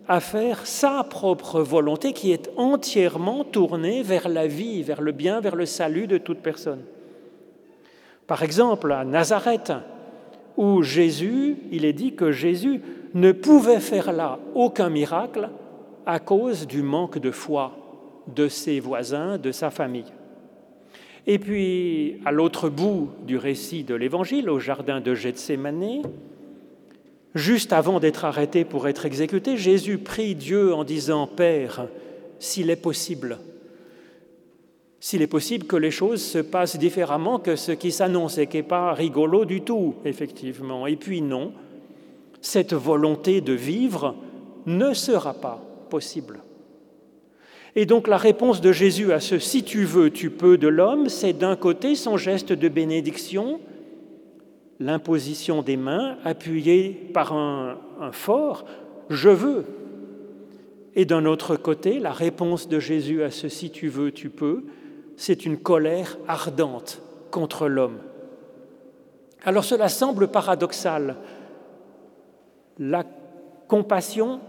à 0.08 0.20
faire 0.20 0.66
sa 0.66 1.04
propre 1.04 1.60
volonté 1.60 2.12
qui 2.12 2.32
est 2.32 2.50
entièrement 2.56 3.44
tournée 3.44 4.02
vers 4.02 4.28
la 4.28 4.46
vie, 4.46 4.82
vers 4.82 5.00
le 5.00 5.12
bien, 5.12 5.40
vers 5.40 5.56
le 5.56 5.66
salut 5.66 6.06
de 6.06 6.18
toute 6.18 6.38
personne. 6.38 6.82
Par 8.26 8.42
exemple, 8.42 8.92
à 8.92 9.04
Nazareth, 9.04 9.72
où 10.56 10.82
Jésus, 10.82 11.56
il 11.70 11.84
est 11.84 11.92
dit 11.92 12.14
que 12.14 12.32
Jésus 12.32 12.80
ne 13.14 13.32
pouvait 13.32 13.80
faire 13.80 14.12
là 14.12 14.38
aucun 14.54 14.90
miracle 14.90 15.50
à 16.06 16.18
cause 16.18 16.66
du 16.66 16.82
manque 16.82 17.18
de 17.18 17.30
foi 17.30 17.72
de 18.34 18.48
ses 18.48 18.80
voisins, 18.80 19.38
de 19.38 19.52
sa 19.52 19.70
famille. 19.70 20.12
Et 21.26 21.38
puis, 21.38 22.20
à 22.24 22.30
l'autre 22.30 22.68
bout 22.68 23.10
du 23.26 23.36
récit 23.36 23.82
de 23.82 23.94
l'Évangile, 23.94 24.48
au 24.48 24.60
jardin 24.60 25.00
de 25.00 25.14
Gethsémané, 25.14 26.02
juste 27.36 27.72
avant 27.72 28.00
d'être 28.00 28.24
arrêté 28.24 28.64
pour 28.64 28.88
être 28.88 29.06
exécuté, 29.06 29.56
Jésus 29.56 29.98
prie 29.98 30.34
Dieu 30.34 30.74
en 30.74 30.84
disant, 30.84 31.26
Père, 31.26 31.86
s'il 32.38 32.70
est 32.70 32.76
possible, 32.76 33.38
s'il 34.98 35.22
est 35.22 35.26
possible 35.26 35.66
que 35.66 35.76
les 35.76 35.90
choses 35.90 36.22
se 36.22 36.38
passent 36.38 36.78
différemment 36.78 37.38
que 37.38 37.54
ce 37.54 37.72
qui 37.72 37.92
s'annonce 37.92 38.38
et 38.38 38.46
qui 38.46 38.56
n'est 38.56 38.62
pas 38.62 38.92
rigolo 38.92 39.44
du 39.44 39.60
tout, 39.60 39.94
effectivement. 40.04 40.86
Et 40.86 40.96
puis 40.96 41.20
non, 41.20 41.52
cette 42.40 42.74
volonté 42.74 43.40
de 43.40 43.52
vivre 43.52 44.16
ne 44.64 44.94
sera 44.94 45.34
pas 45.34 45.62
possible. 45.90 46.40
Et 47.76 47.84
donc 47.84 48.08
la 48.08 48.16
réponse 48.16 48.62
de 48.62 48.72
Jésus 48.72 49.12
à 49.12 49.20
ce 49.20 49.38
si 49.38 49.62
tu 49.62 49.84
veux, 49.84 50.10
tu 50.10 50.30
peux 50.30 50.56
de 50.56 50.68
l'homme, 50.68 51.10
c'est 51.10 51.34
d'un 51.34 51.56
côté 51.56 51.94
son 51.94 52.16
geste 52.16 52.52
de 52.52 52.68
bénédiction, 52.68 53.60
l'imposition 54.80 55.62
des 55.62 55.76
mains 55.76 56.18
appuyée 56.24 57.10
par 57.14 57.32
un, 57.32 57.78
fort 58.12 58.64
je 59.08 59.28
veux. 59.28 59.64
Et 60.94 61.04
d'un 61.04 61.26
autre 61.26 61.56
côté, 61.56 61.98
la 61.98 62.12
réponse 62.12 62.68
de 62.68 62.80
Jésus 62.80 63.22
à 63.22 63.30
ce 63.30 63.48
si 63.48 63.70
tu 63.70 63.88
veux, 63.88 64.12
tu 64.12 64.30
peux, 64.30 64.64
c'est 65.16 65.46
une 65.46 65.58
colère 65.58 66.18
ardente 66.26 67.00
contre 67.30 67.68
l'homme. 67.68 67.98
Alors 69.44 69.64
cela 69.64 69.88
semble 69.88 70.28
paradoxal, 70.28 71.16
la 72.78 73.04
compassion 73.68 74.40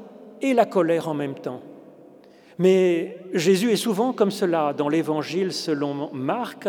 et 0.42 0.54
la 0.54 0.66
colère 0.66 1.08
en 1.08 1.14
même 1.14 1.36
temps. 1.36 1.62
Mais 2.58 3.18
Jésus 3.34 3.72
est 3.72 3.76
souvent 3.76 4.14
comme 4.14 4.32
cela 4.32 4.74
dans 4.74 4.90
l'Évangile 4.90 5.54
selon 5.54 6.12
Marc. 6.14 6.68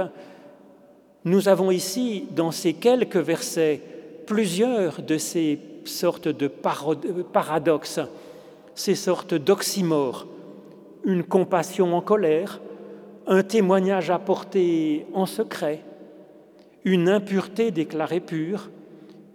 Nous 1.25 1.49
avons 1.49 1.71
ici, 1.71 2.25
dans 2.35 2.51
ces 2.51 2.75
quelques 2.75 3.17
versets, 3.17 3.81
plusieurs 4.27 5.03
de 5.03 5.19
ces 5.19 5.59
sortes 5.85 6.29
de 6.29 6.49
paradoxes, 6.49 8.01
ces 8.75 8.95
sortes 8.95 9.35
d'oxymores. 9.35 10.27
Une 11.05 11.25
compassion 11.25 11.95
en 11.95 12.01
colère, 12.01 12.61
un 13.27 13.43
témoignage 13.43 14.11
apporté 14.11 15.07
en 15.15 15.27
secret, 15.27 15.83
une 16.85 17.09
impureté 17.09 17.71
déclarée 17.71 18.21
pure, 18.21 18.71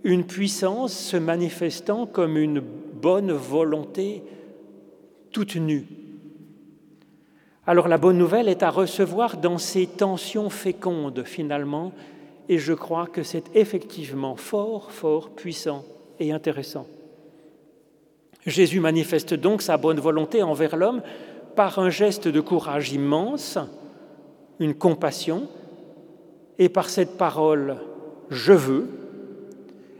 une 0.03 0.25
puissance 0.25 0.93
se 0.93 1.17
manifestant 1.17 2.05
comme 2.05 2.37
une 2.37 2.59
bonne 2.59 3.31
volonté 3.31 4.23
toute 5.31 5.55
nue. 5.55 5.87
Alors 7.65 7.87
la 7.87 7.97
bonne 7.97 8.17
nouvelle 8.17 8.49
est 8.49 8.63
à 8.63 8.69
recevoir 8.69 9.37
dans 9.37 9.57
ces 9.57 9.87
tensions 9.87 10.49
fécondes 10.49 11.23
finalement 11.23 11.93
Et 12.49 12.57
je 12.57 12.73
crois 12.73 13.07
que 13.07 13.23
c'est 13.23 13.55
effectivement 13.55 14.35
fort, 14.35 14.91
fort 14.91 15.29
puissant 15.29 15.85
et 16.19 16.33
intéressant. 16.33 16.87
Jésus 18.45 18.81
manifeste 18.81 19.33
donc 19.33 19.61
sa 19.61 19.77
bonne 19.77 19.99
volonté 19.99 20.43
envers 20.43 20.75
l'homme 20.75 21.01
par 21.55 21.79
un 21.79 21.89
geste 21.89 22.27
de 22.27 22.41
courage 22.41 22.91
immense, 22.91 23.57
une 24.59 24.73
compassion, 24.73 25.47
et 26.59 26.67
par 26.67 26.89
cette 26.89 27.17
parole 27.17 27.77
je 28.29 28.53
veux. 28.53 28.87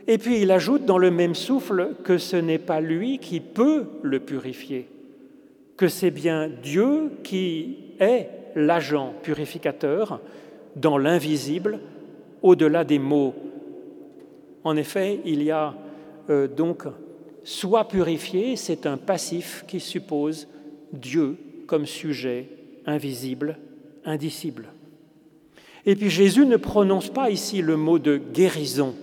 Et 0.08 0.18
puis 0.18 0.42
il 0.42 0.52
ajoute 0.52 0.84
dans 0.86 0.98
le 0.98 1.12
même 1.12 1.36
souffle 1.36 1.92
que 2.04 2.18
ce 2.18 2.36
n'est 2.36 2.60
pas 2.60 2.82
lui 2.82 3.20
qui 3.20 3.40
peut 3.40 3.86
le 4.02 4.20
purifier, 4.20 4.90
que 5.78 5.88
c'est 5.88 6.12
bien 6.12 6.50
Dieu 6.50 7.12
qui 7.24 7.78
est 8.00 8.30
l'agent 8.56 9.14
purificateur 9.24 10.22
dans 10.76 10.98
l'invisible, 10.98 11.80
au-delà 12.42 12.84
des 12.84 13.00
mots. 13.00 13.34
En 14.64 14.78
effet, 14.78 15.20
il 15.26 15.44
y 15.44 15.52
a 15.52 15.76
euh, 16.30 16.48
donc 16.48 16.84
soit 17.44 17.88
purifié, 17.88 18.56
c'est 18.56 18.86
un 18.86 18.98
passif 18.98 19.66
qui 19.68 19.80
suppose 19.80 20.48
Dieu 20.92 21.38
comme 21.68 21.86
sujet 21.86 22.50
invisible, 22.86 23.58
indicible. 24.06 24.70
Et 25.86 25.96
puis 25.96 26.10
Jésus 26.10 26.46
ne 26.46 26.58
prononce 26.58 27.10
pas 27.10 27.30
ici 27.30 27.62
le 27.62 27.76
mot 27.76 28.00
de 28.00 28.18
guérison. 28.18 28.96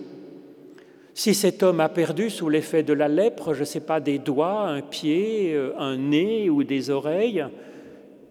Si 1.13 1.33
cet 1.33 1.61
homme 1.61 1.81
a 1.81 1.89
perdu 1.89 2.29
sous 2.29 2.49
l'effet 2.49 2.83
de 2.83 2.93
la 2.93 3.07
lèpre, 3.07 3.53
je 3.53 3.61
ne 3.61 3.65
sais 3.65 3.81
pas, 3.81 3.99
des 3.99 4.17
doigts, 4.17 4.67
un 4.67 4.81
pied, 4.81 5.53
euh, 5.53 5.73
un 5.77 5.97
nez 5.97 6.49
ou 6.49 6.63
des 6.63 6.89
oreilles, 6.89 7.45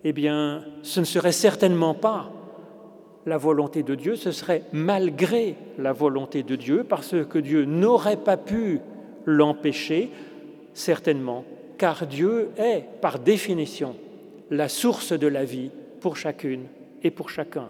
eh 0.04 0.12
bien, 0.12 0.64
ce 0.82 1.00
ne 1.00 1.04
serait 1.04 1.32
certainement 1.32 1.94
pas 1.94 2.30
la 3.26 3.36
volonté 3.36 3.82
de 3.82 3.94
Dieu, 3.94 4.16
ce 4.16 4.32
serait 4.32 4.62
malgré 4.72 5.56
la 5.78 5.92
volonté 5.92 6.42
de 6.42 6.56
Dieu, 6.56 6.84
parce 6.88 7.14
que 7.28 7.38
Dieu 7.38 7.66
n'aurait 7.66 8.16
pas 8.16 8.38
pu 8.38 8.80
l'empêcher, 9.26 10.10
certainement, 10.72 11.44
car 11.76 12.06
Dieu 12.06 12.48
est, 12.56 12.84
par 13.02 13.18
définition, 13.18 13.94
la 14.50 14.68
source 14.68 15.12
de 15.12 15.26
la 15.26 15.44
vie 15.44 15.70
pour 16.00 16.16
chacune 16.16 16.64
et 17.02 17.10
pour 17.10 17.28
chacun. 17.28 17.68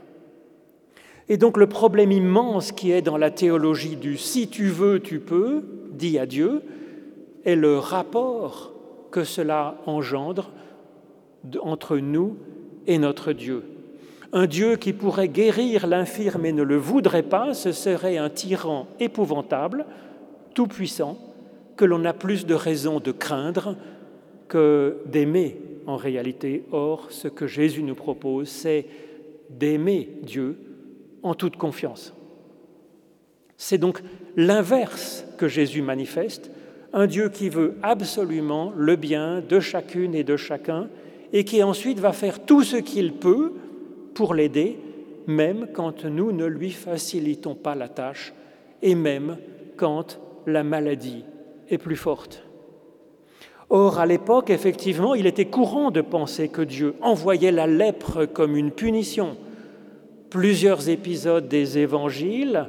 Et 1.30 1.36
donc 1.36 1.56
le 1.56 1.68
problème 1.68 2.10
immense 2.10 2.72
qui 2.72 2.90
est 2.90 3.02
dans 3.02 3.16
la 3.16 3.30
théologie 3.30 3.94
du 3.94 4.18
si 4.18 4.48
tu 4.48 4.66
veux, 4.66 4.98
tu 4.98 5.20
peux, 5.20 5.62
dit 5.92 6.18
à 6.18 6.26
Dieu, 6.26 6.62
est 7.44 7.54
le 7.54 7.78
rapport 7.78 8.72
que 9.12 9.22
cela 9.22 9.76
engendre 9.86 10.50
entre 11.62 11.98
nous 11.98 12.36
et 12.88 12.98
notre 12.98 13.32
Dieu. 13.32 13.62
Un 14.32 14.46
Dieu 14.46 14.74
qui 14.74 14.92
pourrait 14.92 15.28
guérir 15.28 15.86
l'infirme 15.86 16.46
et 16.46 16.52
ne 16.52 16.64
le 16.64 16.76
voudrait 16.76 17.22
pas, 17.22 17.54
ce 17.54 17.70
serait 17.70 18.16
un 18.16 18.28
tyran 18.28 18.88
épouvantable, 18.98 19.86
tout-puissant, 20.54 21.16
que 21.76 21.84
l'on 21.84 22.04
a 22.06 22.12
plus 22.12 22.44
de 22.44 22.54
raisons 22.54 22.98
de 22.98 23.12
craindre 23.12 23.76
que 24.48 24.96
d'aimer 25.06 25.60
en 25.86 25.96
réalité. 25.96 26.64
Or, 26.72 27.06
ce 27.10 27.28
que 27.28 27.46
Jésus 27.46 27.84
nous 27.84 27.94
propose, 27.94 28.48
c'est 28.48 28.86
d'aimer 29.48 30.08
Dieu 30.24 30.56
en 31.22 31.34
toute 31.34 31.56
confiance. 31.56 32.14
C'est 33.56 33.78
donc 33.78 34.02
l'inverse 34.36 35.24
que 35.36 35.48
Jésus 35.48 35.82
manifeste, 35.82 36.50
un 36.92 37.06
Dieu 37.06 37.28
qui 37.28 37.48
veut 37.48 37.76
absolument 37.82 38.72
le 38.76 38.96
bien 38.96 39.42
de 39.46 39.60
chacune 39.60 40.14
et 40.14 40.24
de 40.24 40.36
chacun 40.36 40.88
et 41.32 41.44
qui 41.44 41.62
ensuite 41.62 41.98
va 41.98 42.12
faire 42.12 42.44
tout 42.44 42.62
ce 42.62 42.76
qu'il 42.76 43.12
peut 43.12 43.52
pour 44.14 44.34
l'aider, 44.34 44.78
même 45.26 45.68
quand 45.72 46.04
nous 46.04 46.32
ne 46.32 46.46
lui 46.46 46.70
facilitons 46.70 47.54
pas 47.54 47.74
la 47.74 47.88
tâche 47.88 48.32
et 48.82 48.94
même 48.94 49.36
quand 49.76 50.18
la 50.46 50.64
maladie 50.64 51.24
est 51.68 51.78
plus 51.78 51.96
forte. 51.96 52.42
Or, 53.68 54.00
à 54.00 54.06
l'époque, 54.06 54.50
effectivement, 54.50 55.14
il 55.14 55.26
était 55.26 55.44
courant 55.44 55.92
de 55.92 56.00
penser 56.00 56.48
que 56.48 56.62
Dieu 56.62 56.94
envoyait 57.02 57.52
la 57.52 57.68
lèpre 57.68 58.24
comme 58.24 58.56
une 58.56 58.72
punition 58.72 59.36
Plusieurs 60.30 60.88
épisodes 60.88 61.48
des 61.48 61.78
évangiles 61.78 62.68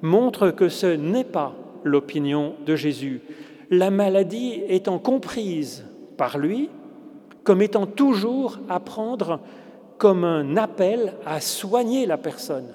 montrent 0.00 0.50
que 0.50 0.70
ce 0.70 0.86
n'est 0.86 1.24
pas 1.24 1.54
l'opinion 1.84 2.54
de 2.64 2.76
Jésus. 2.76 3.20
La 3.70 3.90
maladie 3.90 4.62
étant 4.68 4.98
comprise 4.98 5.84
par 6.16 6.38
lui 6.38 6.70
comme 7.42 7.60
étant 7.60 7.86
toujours 7.86 8.58
à 8.70 8.80
prendre 8.80 9.40
comme 9.98 10.24
un 10.24 10.56
appel 10.56 11.12
à 11.26 11.40
soigner 11.40 12.06
la 12.06 12.16
personne. 12.16 12.74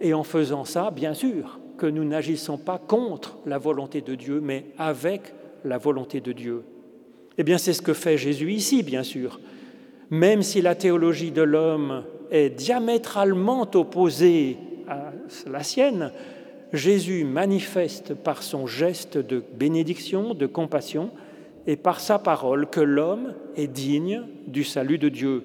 Et 0.00 0.12
en 0.12 0.24
faisant 0.24 0.64
ça, 0.64 0.90
bien 0.90 1.14
sûr, 1.14 1.58
que 1.78 1.86
nous 1.86 2.04
n'agissons 2.04 2.58
pas 2.58 2.78
contre 2.78 3.38
la 3.46 3.56
volonté 3.56 4.02
de 4.02 4.14
Dieu, 4.14 4.40
mais 4.42 4.66
avec 4.76 5.34
la 5.64 5.78
volonté 5.78 6.20
de 6.20 6.32
Dieu. 6.32 6.64
Eh 7.38 7.42
bien, 7.42 7.56
c'est 7.56 7.72
ce 7.72 7.82
que 7.82 7.94
fait 7.94 8.18
Jésus 8.18 8.52
ici, 8.52 8.82
bien 8.82 9.02
sûr. 9.02 9.40
Même 10.10 10.42
si 10.42 10.60
la 10.60 10.74
théologie 10.74 11.30
de 11.30 11.42
l'homme 11.42 12.04
est 12.30 12.50
diamétralement 12.50 13.68
opposée 13.74 14.58
à 14.88 15.12
la 15.48 15.62
sienne, 15.62 16.10
Jésus 16.72 17.24
manifeste 17.24 18.14
par 18.14 18.42
son 18.42 18.66
geste 18.66 19.18
de 19.18 19.42
bénédiction, 19.54 20.34
de 20.34 20.46
compassion, 20.46 21.10
et 21.66 21.76
par 21.76 22.00
sa 22.00 22.18
parole 22.18 22.68
que 22.68 22.80
l'homme 22.80 23.34
est 23.56 23.68
digne 23.68 24.22
du 24.46 24.64
salut 24.64 24.98
de 24.98 25.08
Dieu. 25.08 25.44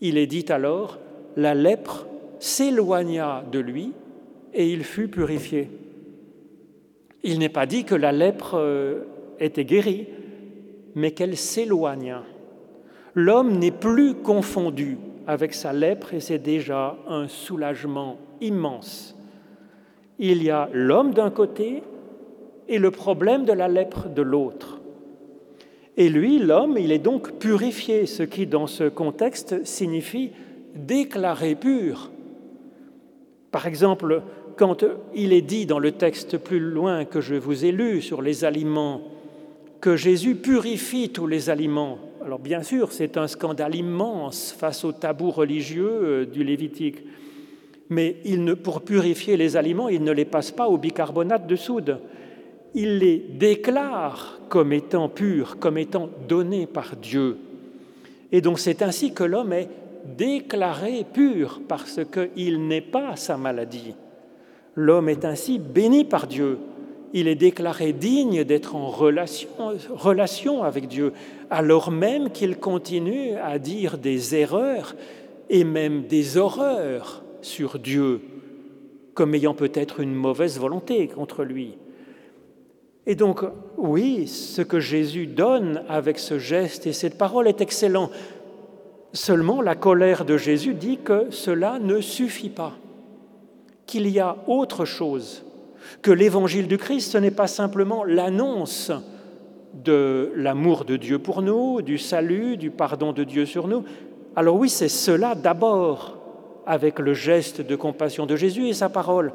Il 0.00 0.18
est 0.18 0.26
dit 0.26 0.46
alors, 0.50 0.98
la 1.36 1.54
lèpre 1.54 2.06
s'éloigna 2.38 3.44
de 3.50 3.58
lui 3.58 3.92
et 4.52 4.70
il 4.70 4.84
fut 4.84 5.08
purifié. 5.08 5.70
Il 7.22 7.38
n'est 7.38 7.48
pas 7.48 7.64
dit 7.64 7.84
que 7.84 7.94
la 7.94 8.12
lèpre 8.12 8.56
euh, 8.56 9.04
était 9.40 9.64
guérie, 9.64 10.08
mais 10.94 11.12
qu'elle 11.12 11.36
s'éloigna 11.36 12.22
l'homme 13.14 13.58
n'est 13.58 13.70
plus 13.70 14.14
confondu 14.14 14.98
avec 15.26 15.54
sa 15.54 15.72
lèpre 15.72 16.14
et 16.14 16.20
c'est 16.20 16.38
déjà 16.38 16.96
un 17.08 17.28
soulagement 17.28 18.18
immense. 18.40 19.16
Il 20.18 20.42
y 20.42 20.50
a 20.50 20.68
l'homme 20.72 21.14
d'un 21.14 21.30
côté 21.30 21.82
et 22.68 22.78
le 22.78 22.90
problème 22.90 23.44
de 23.44 23.52
la 23.52 23.68
lèpre 23.68 24.08
de 24.08 24.22
l'autre. 24.22 24.80
Et 25.96 26.08
lui, 26.08 26.38
l'homme, 26.38 26.76
il 26.78 26.92
est 26.92 26.98
donc 26.98 27.38
purifié, 27.38 28.06
ce 28.06 28.22
qui 28.22 28.46
dans 28.46 28.66
ce 28.66 28.88
contexte 28.88 29.64
signifie 29.64 30.32
déclaré 30.74 31.54
pur. 31.54 32.10
Par 33.52 33.66
exemple, 33.66 34.22
quand 34.56 34.84
il 35.14 35.32
est 35.32 35.42
dit 35.42 35.66
dans 35.66 35.78
le 35.78 35.92
texte 35.92 36.38
plus 36.38 36.58
loin 36.58 37.04
que 37.04 37.20
je 37.20 37.36
vous 37.36 37.64
ai 37.64 37.70
lu 37.70 38.02
sur 38.02 38.22
les 38.22 38.44
aliments, 38.44 39.02
que 39.80 39.96
Jésus 39.96 40.34
purifie 40.34 41.10
tous 41.10 41.26
les 41.26 41.50
aliments, 41.50 41.98
alors 42.24 42.38
bien 42.38 42.62
sûr, 42.62 42.90
c'est 42.90 43.18
un 43.18 43.26
scandale 43.26 43.74
immense 43.74 44.54
face 44.58 44.82
au 44.84 44.92
tabou 44.92 45.30
religieux 45.30 45.90
euh, 45.90 46.24
du 46.24 46.42
Lévitique. 46.42 47.02
Mais 47.90 48.16
pour 48.62 48.80
purifier 48.80 49.36
les 49.36 49.58
aliments, 49.58 49.90
il 49.90 50.02
ne 50.02 50.10
les 50.10 50.24
passe 50.24 50.50
pas 50.50 50.66
au 50.66 50.78
bicarbonate 50.78 51.46
de 51.46 51.54
soude. 51.54 51.98
Il 52.74 52.98
les 52.98 53.18
déclare 53.18 54.40
comme 54.48 54.72
étant 54.72 55.10
purs, 55.10 55.58
comme 55.58 55.76
étant 55.76 56.08
donnés 56.26 56.66
par 56.66 56.96
Dieu. 56.96 57.36
Et 58.32 58.40
donc 58.40 58.58
c'est 58.58 58.80
ainsi 58.80 59.12
que 59.12 59.22
l'homme 59.22 59.52
est 59.52 59.68
déclaré 60.16 61.04
pur 61.12 61.60
parce 61.68 62.00
qu'il 62.10 62.66
n'est 62.66 62.80
pas 62.80 63.16
sa 63.16 63.36
maladie. 63.36 63.94
L'homme 64.76 65.10
est 65.10 65.26
ainsi 65.26 65.58
béni 65.58 66.04
par 66.04 66.26
Dieu 66.26 66.58
il 67.14 67.28
est 67.28 67.36
déclaré 67.36 67.92
digne 67.92 68.42
d'être 68.42 68.74
en 68.74 68.88
relation, 68.88 70.64
avec 70.64 70.88
Dieu, 70.88 71.12
alors 71.48 71.92
même 71.92 72.30
qu'il 72.30 72.58
continue 72.58 73.36
à 73.36 73.60
dire 73.60 73.98
des 73.98 74.34
erreurs 74.34 74.96
et 75.48 75.62
même 75.62 76.02
des 76.08 76.36
horreurs 76.36 77.22
sur 77.40 77.78
Dieu, 77.78 78.20
comme 79.14 79.32
ayant 79.36 79.54
peut-être 79.54 80.00
une 80.00 80.12
mauvaise 80.12 80.58
volonté 80.58 81.06
contre 81.06 81.44
lui. 81.44 81.76
Et 83.06 83.14
donc, 83.14 83.42
oui, 83.76 84.26
ce 84.26 84.62
que 84.62 84.80
Jésus 84.80 85.28
donne 85.28 85.84
avec 85.88 86.18
ce 86.18 86.40
geste 86.40 86.88
et 86.88 86.92
cette 86.92 87.16
parole 87.16 87.46
est 87.46 87.60
excellent. 87.60 88.10
Seulement, 89.12 89.62
la 89.62 89.76
colère 89.76 90.24
de 90.24 90.36
Jésus 90.36 90.74
dit 90.74 90.98
que 90.98 91.30
cela 91.30 91.78
ne 91.78 92.00
suffit 92.00 92.48
pas, 92.48 92.72
qu'il 93.86 94.08
y 94.08 94.18
a 94.18 94.36
autre 94.48 94.84
chose 94.84 95.43
que 96.02 96.10
l'évangile 96.10 96.68
du 96.68 96.78
Christ, 96.78 97.12
ce 97.12 97.18
n'est 97.18 97.30
pas 97.30 97.46
simplement 97.46 98.04
l'annonce 98.04 98.92
de 99.82 100.32
l'amour 100.36 100.84
de 100.84 100.96
Dieu 100.96 101.18
pour 101.18 101.42
nous, 101.42 101.82
du 101.82 101.98
salut, 101.98 102.56
du 102.56 102.70
pardon 102.70 103.12
de 103.12 103.24
Dieu 103.24 103.46
sur 103.46 103.68
nous. 103.68 103.84
Alors 104.36 104.56
oui, 104.56 104.68
c'est 104.68 104.88
cela 104.88 105.34
d'abord, 105.34 106.18
avec 106.66 106.98
le 106.98 107.14
geste 107.14 107.60
de 107.60 107.76
compassion 107.76 108.26
de 108.26 108.36
Jésus 108.36 108.68
et 108.68 108.72
sa 108.72 108.88
parole. 108.88 109.32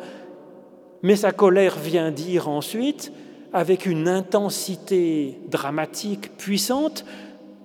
Mais 1.03 1.15
sa 1.15 1.31
colère 1.31 1.77
vient 1.77 2.11
dire 2.11 2.49
ensuite, 2.49 3.11
avec 3.53 3.85
une 3.85 4.07
intensité 4.07 5.39
dramatique 5.49 6.37
puissante, 6.37 7.05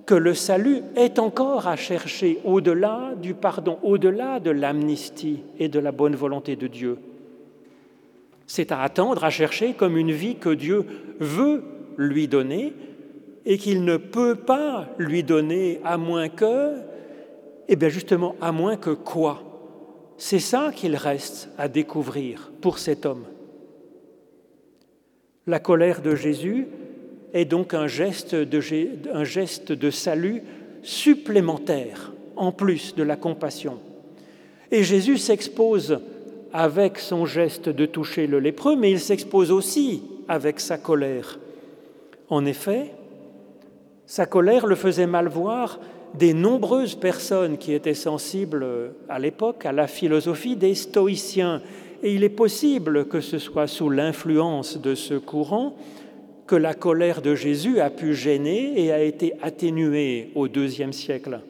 que 0.07 0.15
le 0.15 0.35
salut 0.35 0.83
est 0.97 1.19
encore 1.19 1.67
à 1.67 1.77
chercher 1.77 2.39
au-delà 2.45 3.13
du 3.21 3.35
pardon, 3.35 3.79
au-delà 3.83 4.39
de 4.39 4.51
l'amnistie 4.51 5.43
et 5.59 5.69
de 5.69 5.79
la 5.79 5.93
bonne 5.93 6.15
volonté 6.15 6.57
de 6.57 6.67
Dieu. 6.67 6.99
C'est 8.47 8.73
à 8.73 8.83
attendre, 8.83 9.25
à 9.25 9.31
chercher 9.31 9.75
comme 9.75 9.97
une 9.97 10.13
vie 10.13 10.37
que 10.37 10.51
Dieu 10.51 10.85
veut 11.19 11.63
lui 11.97 12.29
donner 12.29 12.73
et 13.47 13.59
qu'il 13.59 13.85
ne 13.85 13.97
peut 13.97 14.35
pas 14.35 14.89
lui 14.99 15.23
donner 15.23 15.81
à 15.85 15.97
moins 15.97 16.29
que, 16.29 16.75
eh 17.69 17.77
bien 17.77 17.89
justement, 17.89 18.37
à 18.41 18.53
moins 18.53 18.77
que 18.77 18.91
quoi? 18.91 19.43
C'est 20.17 20.39
ça 20.39 20.71
qu'il 20.75 20.97
reste 20.97 21.49
à 21.59 21.69
découvrir 21.69 22.53
pour 22.61 22.79
cet 22.79 23.05
homme. 23.05 23.25
La 25.47 25.59
colère 25.59 26.01
de 26.01 26.15
Jésus 26.15 26.69
est 27.35 27.45
donc 27.45 27.75
un 27.75 27.87
geste 27.87 28.35
de, 28.35 28.61
un 29.13 29.25
geste 29.25 29.73
de 29.73 29.91
salut 29.91 30.43
supplémentaire, 30.83 32.13
en 32.37 32.53
plus 32.53 32.95
de 32.95 33.03
la 33.03 33.17
compassion. 33.17 33.81
Et 34.71 34.83
Jésus 34.85 35.19
s'expose 35.19 36.01
avec 36.55 37.01
son 37.01 37.27
geste 37.27 37.69
de 37.69 37.85
toucher 37.85 38.29
le 38.29 38.39
lépreux, 38.39 38.77
mais 38.77 38.93
il 38.93 39.01
s'expose 39.01 39.51
aussi 39.51 40.05
avec 40.29 40.61
sa 40.61 40.79
colère. 40.79 41.41
En 42.31 42.47
effet, 42.47 42.93
sa 44.07 44.25
colère 44.25 44.65
le 44.65 44.77
faisait 44.77 45.09
mal 45.09 45.27
voir 45.27 45.81
des 46.15 46.33
nombreuses 46.33 46.95
personnes 46.95 47.59
qui 47.59 47.73
étaient 47.73 47.93
sensibles 47.93 48.65
à 49.09 49.19
l'époque 49.19 49.67
à 49.67 49.73
la 49.73 49.89
philosophie 49.89 50.55
des 50.55 50.77
stoïciens. 50.77 51.61
Et 52.05 52.15
il 52.15 52.23
est 52.23 52.29
possible 52.29 53.07
que 53.07 53.21
ce 53.21 53.39
soit 53.39 53.67
sous 53.67 53.91
l'influence 53.91 54.81
de 54.81 54.95
ce 54.95 55.15
courant 55.15 55.75
que 56.47 56.55
la 56.55 56.75
colère 56.75 57.21
de 57.21 57.35
Jésus 57.35 57.81
a 57.81 57.91
pu 57.91 58.15
gêner 58.15 58.81
et 58.81 58.93
a 58.93 59.03
été 59.03 59.33
atténuée 59.43 60.31
au 60.37 60.47
deuxième 60.47 60.93
siècle. 60.93 61.41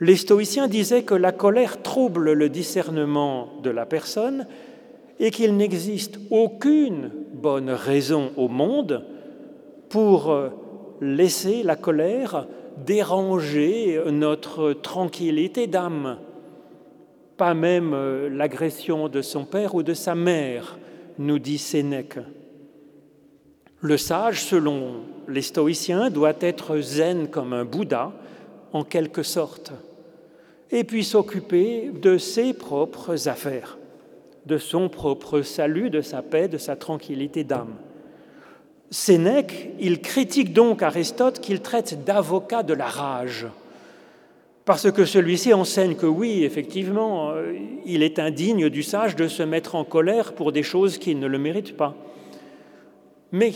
Les 0.00 0.16
stoïciens 0.16 0.68
disaient 0.68 1.04
que 1.04 1.14
la 1.14 1.32
colère 1.32 1.82
trouble 1.82 2.32
le 2.32 2.48
discernement 2.48 3.48
de 3.62 3.70
la 3.70 3.86
personne 3.86 4.46
et 5.18 5.30
qu'il 5.30 5.56
n'existe 5.56 6.18
aucune 6.30 7.10
bonne 7.32 7.70
raison 7.70 8.32
au 8.36 8.48
monde 8.48 9.04
pour 9.88 10.36
laisser 11.00 11.62
la 11.62 11.76
colère 11.76 12.46
déranger 12.84 14.00
notre 14.10 14.72
tranquillité 14.72 15.66
d'âme, 15.66 16.18
pas 17.36 17.54
même 17.54 17.92
euh, 17.94 18.28
l'agression 18.28 19.08
de 19.08 19.22
son 19.22 19.44
père 19.44 19.74
ou 19.74 19.82
de 19.82 19.94
sa 19.94 20.14
mère, 20.14 20.78
nous 21.18 21.38
dit 21.38 21.58
Sénèque. 21.58 22.18
Le 23.80 23.96
sage, 23.96 24.42
selon 24.42 25.02
les 25.28 25.42
stoïciens, 25.42 26.10
doit 26.10 26.34
être 26.40 26.78
zen 26.78 27.28
comme 27.28 27.52
un 27.52 27.64
Bouddha, 27.64 28.12
en 28.76 28.84
quelque 28.84 29.22
sorte, 29.22 29.72
et 30.70 30.84
puis 30.84 31.02
s'occuper 31.02 31.90
de 31.90 32.18
ses 32.18 32.52
propres 32.52 33.28
affaires, 33.28 33.78
de 34.44 34.58
son 34.58 34.88
propre 34.88 35.40
salut, 35.40 35.88
de 35.88 36.02
sa 36.02 36.20
paix, 36.20 36.48
de 36.48 36.58
sa 36.58 36.76
tranquillité 36.76 37.42
d'âme. 37.42 37.74
Sénèque, 38.90 39.70
il 39.80 40.00
critique 40.00 40.52
donc 40.52 40.82
Aristote 40.82 41.40
qu'il 41.40 41.60
traite 41.60 42.04
d'avocat 42.04 42.62
de 42.62 42.74
la 42.74 42.86
rage, 42.86 43.46
parce 44.66 44.90
que 44.90 45.04
celui-ci 45.04 45.54
enseigne 45.54 45.94
que 45.94 46.06
oui, 46.06 46.44
effectivement, 46.44 47.30
euh, 47.30 47.54
il 47.86 48.02
est 48.02 48.18
indigne 48.18 48.68
du 48.68 48.82
sage 48.82 49.16
de 49.16 49.28
se 49.28 49.42
mettre 49.42 49.74
en 49.74 49.84
colère 49.84 50.34
pour 50.34 50.52
des 50.52 50.64
choses 50.64 50.98
qui 50.98 51.14
ne 51.14 51.26
le 51.26 51.38
méritent 51.38 51.76
pas. 51.76 51.94
Mais 53.32 53.52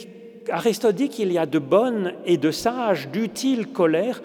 Aristote 0.48 0.94
dit 0.94 1.08
qu'il 1.08 1.32
y 1.32 1.38
a 1.38 1.46
de 1.46 1.58
bonnes 1.58 2.14
et 2.24 2.36
de 2.38 2.50
sages, 2.50 3.08
d'utiles 3.08 3.66
colères 3.68 4.22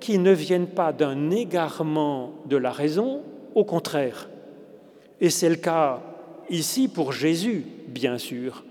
qui 0.00 0.18
ne 0.18 0.32
viennent 0.32 0.66
pas 0.66 0.92
d'un 0.92 1.30
égarement 1.30 2.32
de 2.46 2.56
la 2.56 2.70
raison, 2.70 3.22
au 3.54 3.64
contraire. 3.64 4.28
Et 5.20 5.30
c'est 5.30 5.48
le 5.48 5.56
cas 5.56 6.00
ici 6.50 6.88
pour 6.88 7.12
Jésus, 7.12 7.64
bien 7.88 8.18
sûr. 8.18 8.64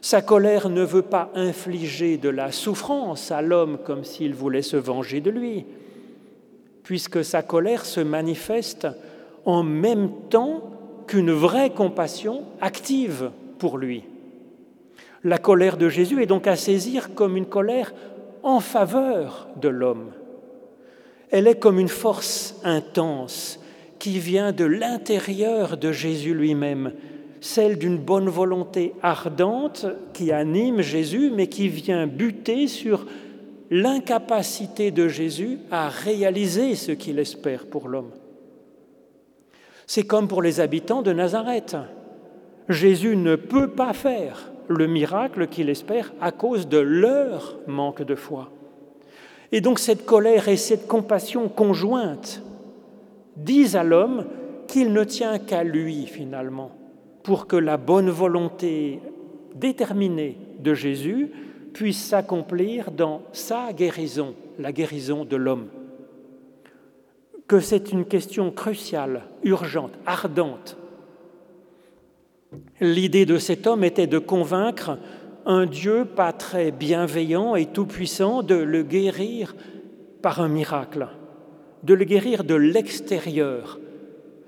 Sa 0.00 0.20
colère 0.20 0.68
ne 0.68 0.82
veut 0.82 1.02
pas 1.02 1.30
infliger 1.34 2.16
de 2.16 2.28
la 2.28 2.50
souffrance 2.50 3.30
à 3.30 3.42
l'homme 3.42 3.78
comme 3.84 4.04
s'il 4.04 4.34
voulait 4.34 4.62
se 4.62 4.76
venger 4.76 5.20
de 5.20 5.30
lui, 5.30 5.64
puisque 6.82 7.24
sa 7.24 7.42
colère 7.42 7.84
se 7.84 8.00
manifeste 8.00 8.88
en 9.44 9.62
même 9.62 10.10
temps 10.28 10.62
qu'une 11.06 11.32
vraie 11.32 11.70
compassion 11.70 12.42
active 12.60 13.30
pour 13.58 13.78
lui. 13.78 14.04
La 15.24 15.38
colère 15.38 15.76
de 15.76 15.88
Jésus 15.88 16.20
est 16.20 16.26
donc 16.26 16.48
à 16.48 16.56
saisir 16.56 17.14
comme 17.14 17.36
une 17.36 17.46
colère 17.46 17.94
en 18.42 18.58
faveur 18.58 19.48
de 19.60 19.68
l'homme. 19.68 20.10
Elle 21.32 21.48
est 21.48 21.58
comme 21.58 21.80
une 21.80 21.88
force 21.88 22.54
intense 22.62 23.58
qui 23.98 24.20
vient 24.20 24.52
de 24.52 24.64
l'intérieur 24.64 25.76
de 25.76 25.90
Jésus 25.90 26.34
lui-même 26.34 26.92
celle 27.42 27.76
d'une 27.76 27.98
bonne 27.98 28.28
volonté 28.28 28.94
ardente 29.02 29.86
qui 30.12 30.30
anime 30.30 30.80
Jésus, 30.80 31.32
mais 31.34 31.48
qui 31.48 31.68
vient 31.68 32.06
buter 32.06 32.68
sur 32.68 33.04
l'incapacité 33.68 34.92
de 34.92 35.08
Jésus 35.08 35.58
à 35.70 35.88
réaliser 35.88 36.76
ce 36.76 36.92
qu'il 36.92 37.18
espère 37.18 37.66
pour 37.66 37.88
l'homme. 37.88 38.12
C'est 39.88 40.04
comme 40.04 40.28
pour 40.28 40.40
les 40.40 40.60
habitants 40.60 41.02
de 41.02 41.12
Nazareth. 41.12 41.76
Jésus 42.68 43.16
ne 43.16 43.34
peut 43.34 43.72
pas 43.72 43.92
faire 43.92 44.52
le 44.68 44.86
miracle 44.86 45.48
qu'il 45.48 45.68
espère 45.68 46.12
à 46.20 46.30
cause 46.30 46.68
de 46.68 46.78
leur 46.78 47.58
manque 47.66 48.02
de 48.02 48.14
foi. 48.14 48.52
Et 49.52 49.60
donc 49.60 49.78
cette 49.78 50.06
colère 50.06 50.48
et 50.48 50.56
cette 50.56 50.88
compassion 50.88 51.48
conjointe 51.48 52.42
disent 53.36 53.76
à 53.76 53.84
l'homme 53.84 54.26
qu'il 54.66 54.92
ne 54.92 55.04
tient 55.04 55.38
qu'à 55.38 55.62
lui 55.62 56.06
finalement 56.06 56.72
pour 57.22 57.46
que 57.46 57.56
la 57.56 57.76
bonne 57.76 58.10
volonté 58.10 59.00
déterminée 59.54 60.38
de 60.58 60.74
Jésus 60.74 61.30
puisse 61.74 62.02
s'accomplir 62.02 62.90
dans 62.90 63.22
sa 63.32 63.72
guérison, 63.72 64.34
la 64.58 64.72
guérison 64.72 65.24
de 65.24 65.36
l'homme. 65.36 65.68
Que 67.46 67.60
c'est 67.60 67.92
une 67.92 68.06
question 68.06 68.50
cruciale, 68.50 69.22
urgente, 69.44 69.92
ardente. 70.06 70.76
L'idée 72.80 73.26
de 73.26 73.38
cet 73.38 73.66
homme 73.66 73.84
était 73.84 74.06
de 74.06 74.18
convaincre 74.18 74.98
un 75.46 75.66
Dieu 75.66 76.04
pas 76.04 76.32
très 76.32 76.70
bienveillant 76.70 77.56
et 77.56 77.66
tout-puissant 77.66 78.42
de 78.42 78.54
le 78.54 78.82
guérir 78.82 79.54
par 80.22 80.40
un 80.40 80.48
miracle, 80.48 81.08
de 81.82 81.94
le 81.94 82.04
guérir 82.04 82.44
de 82.44 82.54
l'extérieur. 82.54 83.78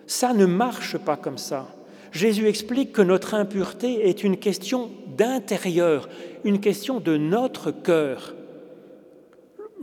Ça 0.07 0.33
ne 0.33 0.47
marche 0.47 0.99
pas 0.99 1.17
comme 1.17 1.39
ça. 1.39 1.67
Jésus 2.13 2.47
explique 2.47 2.93
que 2.93 3.03
notre 3.03 3.35
impureté 3.35 4.09
est 4.09 4.23
une 4.23 4.37
question 4.37 4.91
d'intérieur, 5.17 6.09
une 6.45 6.61
question 6.61 7.01
de 7.01 7.17
notre 7.17 7.73
cœur. 7.73 8.35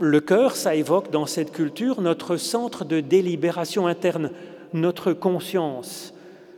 Le 0.00 0.20
cœur, 0.20 0.56
ça 0.56 0.74
évoque 0.74 1.10
dans 1.10 1.26
cette 1.26 1.52
culture 1.52 2.00
notre 2.00 2.36
centre 2.36 2.84
de 2.84 3.00
délibération 3.00 3.86
interne, 3.86 4.30
notre 4.72 5.12
conscience. 5.12 6.14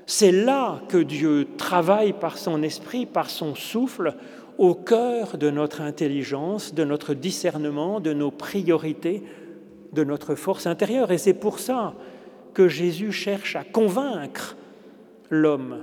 C'est 0.07 0.33
là 0.33 0.81
que 0.89 0.99
Dieu 0.99 1.49
travaille 1.57 2.13
par 2.13 2.39
son 2.39 2.63
esprit, 2.63 3.07
par 3.07 3.31
son 3.31 3.55
souffle, 3.55 4.15
au 4.59 4.75
cœur 4.75 5.37
de 5.39 5.51
notre 5.51 5.81
intelligence, 5.81 6.75
de 6.75 6.85
notre 6.85 7.15
discernement, 7.15 8.01
de 8.01 8.13
nos 8.13 8.31
priorités, 8.31 9.23
de 9.93 10.05
notre 10.05 10.35
force 10.35 10.67
intérieure. 10.67 11.11
Et 11.13 11.19
c'est 11.19 11.35
pour 11.35 11.59
ça 11.59 11.95
que 12.53 12.69
Jésus 12.69 13.13
cherche 13.13 13.57
à 13.57 13.65
convaincre 13.65 14.57
l'homme. 15.31 15.79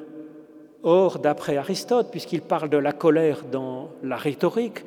Or, 0.84 1.20
d'après 1.20 1.58
Aristote, 1.58 2.10
puisqu'il 2.12 2.42
parle 2.42 2.70
de 2.70 2.78
la 2.78 2.94
colère 2.94 3.44
dans 3.52 3.90
la 4.04 4.16
rhétorique, 4.16 4.84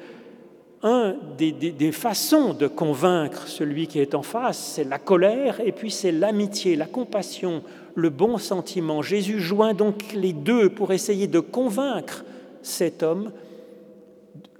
un 0.83 1.14
des, 1.38 1.53
des, 1.53 1.92
façons 1.92 2.53
de 2.53 2.66
convaincre 2.66 3.49
celui 3.49 3.87
qui 3.87 4.01
est 4.01 4.14
en 4.14 4.23
face, 4.23 4.59
c'est 4.59 4.85
la 4.85 4.99
colère 4.99 5.61
et 5.64 5.73
puis 5.73 5.90
c'est 5.90 6.12
l'amitié, 6.12 6.77
la 6.77 6.85
compassion, 6.85 7.62
le 7.94 8.11
bon 8.11 8.37
sentiment. 8.37 9.01
Jésus 9.01 9.40
joint 9.40 9.73
donc 9.73 10.12
les 10.12 10.35
deux 10.35 10.68
pour 10.68 10.92
essayer 10.92 11.27
de 11.27 11.40
convaincre 11.40 12.25
cet 12.61 13.03
homme, 13.03 13.31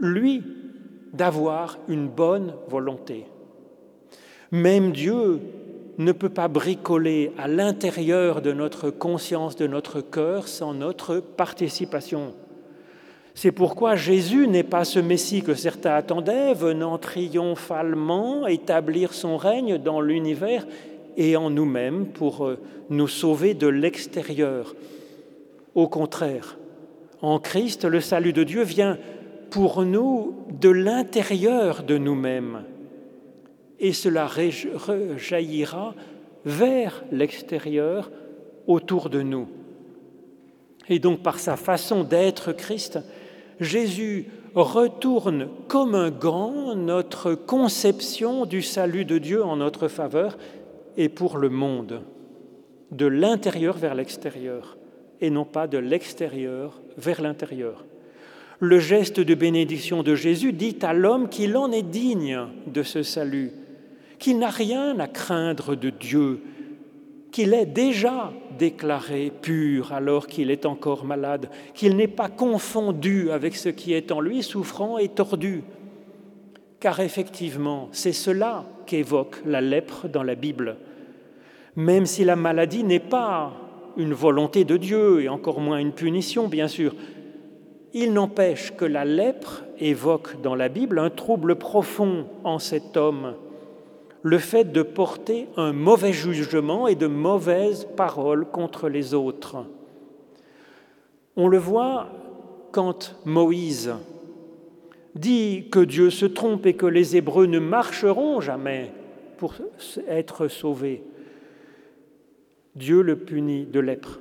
lui, 0.05 0.43
d'avoir 1.13 1.79
une 1.89 2.09
bonne 2.09 2.55
volonté. 2.69 3.25
Même 4.51 4.93
Dieu 4.93 5.41
ne 5.99 6.13
peut 6.13 6.29
pas 6.29 6.49
bricoler 6.49 7.33
à 7.39 7.49
l'intérieur 7.49 8.43
de 8.43 8.53
notre 8.53 8.91
conscience, 8.91 9.57
de 9.57 9.67
notre 9.67 10.01
cœur, 10.01 10.49
sans 10.49 10.75
notre 10.75 11.21
participation. 11.21 12.35
C'est 13.35 13.53
pourquoi 13.53 13.97
Jésus 13.97 14.47
n'est 14.47 14.63
pas 14.63 14.85
ce 14.85 15.01
Messie 15.01 15.43
que 15.43 15.55
certains 15.55 15.95
attendaient, 15.95 16.55
venant 16.55 16.99
triomphalement 16.99 18.47
établir 18.47 19.13
son 19.13 19.37
règne 19.37 19.79
dans 19.79 20.01
l'univers 20.01 20.67
et 21.17 21.37
en 21.37 21.51
nous-mêmes 21.51 22.07
pour 22.07 22.47
euh, 22.47 22.59
nous 22.91 23.09
sauver 23.09 23.55
de 23.55 23.67
l'extérieur. 23.67 24.75
Au 25.75 25.89
contraire, 25.89 26.57
en 27.23 27.39
Christ, 27.39 27.85
le 27.85 28.01
salut 28.01 28.33
de 28.33 28.45
Dieu 28.45 28.63
vient 28.63 28.99
pour 29.55 29.85
nous 29.85 30.35
de 30.51 30.69
l'intérieur 30.69 31.85
de 31.85 31.97
nous-mêmes 31.97 32.65
et 33.79 33.93
cela 33.93 34.27
rejaillira 34.27 35.95
vers 36.45 37.05
l'extérieur 37.13 38.11
autour 38.67 39.11
de 39.11 39.23
nous. 39.23 39.47
Et 40.89 40.99
donc 40.99 41.23
par 41.23 41.39
sa 41.39 41.57
façon 41.57 42.03
d'être 42.03 42.51
Christ, 42.51 42.99
Jésus 43.61 44.27
retourne 44.57 45.49
comme 45.69 45.95
un 45.95 46.11
gant 46.11 46.75
notre 46.75 47.37
conception 47.37 48.47
du 48.47 48.61
salut 48.61 49.05
de 49.05 49.19
Dieu 49.19 49.45
en 49.45 49.55
notre 49.59 49.87
faveur 49.87 50.37
et 50.97 51.09
pour 51.09 51.39
le 51.39 51.49
monde, 51.49 52.03
de 52.91 53.07
l'intérieur 53.07 53.77
vers 53.77 53.95
l'extérieur, 53.95 54.77
et 55.21 55.31
non 55.31 55.45
pas 55.45 55.69
de 55.69 55.79
l'extérieur 55.79 56.83
vers 56.97 57.23
l'intérieur. 57.23 57.85
Le 58.61 58.79
geste 58.79 59.21
de 59.21 59.35
bénédiction 59.35 60.03
de 60.03 60.15
Jésus 60.15 60.53
dit 60.53 60.79
à 60.83 60.93
l'homme 60.93 61.29
qu'il 61.29 61.57
en 61.57 61.73
est 61.73 61.83
digne 61.83 62.39
de 62.67 62.83
ce 62.83 63.03
salut, 63.03 63.51
qu'il 64.19 64.39
n'a 64.39 64.51
rien 64.51 64.99
à 65.01 65.09
craindre 65.09 65.75
de 65.75 65.91
Dieu, 65.91 66.41
qu'il 67.33 67.53
est 67.53 67.67
déjà 67.67 68.33
déclaré 68.57 69.33
pur 69.43 69.93
alors 69.93 70.29
qu'il 70.29 70.53
est 70.53 70.67
encore 70.67 71.05
malade, 71.05 71.51
qu'il 71.75 71.97
n'est 71.97 72.07
pas 72.07 72.29
confondu 72.29 73.31
avec 73.33 73.57
ce 73.57 73.69
qui 73.69 73.93
est 73.93 74.13
en 74.13 74.21
lui 74.21 74.43
souffrant 74.43 74.99
et 74.99 75.09
tordu. 75.09 75.65
Car 76.79 77.01
effectivement, 77.01 77.89
c'est 77.91 78.13
cela 78.13 78.65
qu'évoque 78.87 79.43
la 79.45 79.61
lèpre 79.61 80.07
dans 80.07 80.23
la 80.23 80.37
Bible. 80.37 80.77
Même 81.75 82.07
si 82.07 82.25
la 82.25 82.37
maladie 82.37 82.85
n'est 82.85 83.01
pas 83.01 83.53
une 83.97 84.13
volonté 84.13 84.65
de 84.65 84.77
Dieu 84.77 85.23
et 85.23 85.29
encore 85.29 85.61
moins 85.61 85.79
une 85.79 85.93
punition, 85.93 86.47
bien 86.47 86.69
sûr, 86.69 86.95
il 87.95 88.13
n'empêche 88.13 88.77
que 88.77 88.85
la 88.85 89.05
lèpre 89.05 89.63
évoque 89.79 90.43
dans 90.43 90.57
la 90.57 90.69
Bible 90.69 90.99
un 90.99 91.11
trouble 91.11 91.55
profond 91.55 92.27
en 92.43 92.59
cet 92.59 92.97
homme 92.97 93.35
le 94.23 94.39
fait 94.39 94.65
de 94.65 94.83
porter 94.83 95.49
un 95.57 95.73
mauvais 95.73 96.13
jugement 96.13 96.89
et 96.89 96.95
de 96.95 97.07
mauvaises 97.07 97.87
paroles 97.97 98.47
contre 98.47 98.89
les 98.89 99.13
autres. 99.13 99.59
On 101.37 101.47
le 101.47 101.59
voit 101.59 102.09
quand 102.73 103.17
Moïse 103.27 103.93
dit 105.15 105.69
que 105.71 105.79
Dieu 105.79 106.11
se 106.11 106.27
trompe 106.27 106.67
et 106.67 106.75
que 106.75 106.87
les 106.87 107.17
Hébreux 107.17 107.47
ne 107.47 107.59
marcheront 107.59 108.41
jamais 108.41 108.93
pour 109.37 109.55
être 110.09 110.49
sauvés. 110.49 111.05
Dieu 112.75 113.03
le 113.03 113.17
punit 113.17 113.67
de 113.67 113.79
lèpre. 113.79 114.21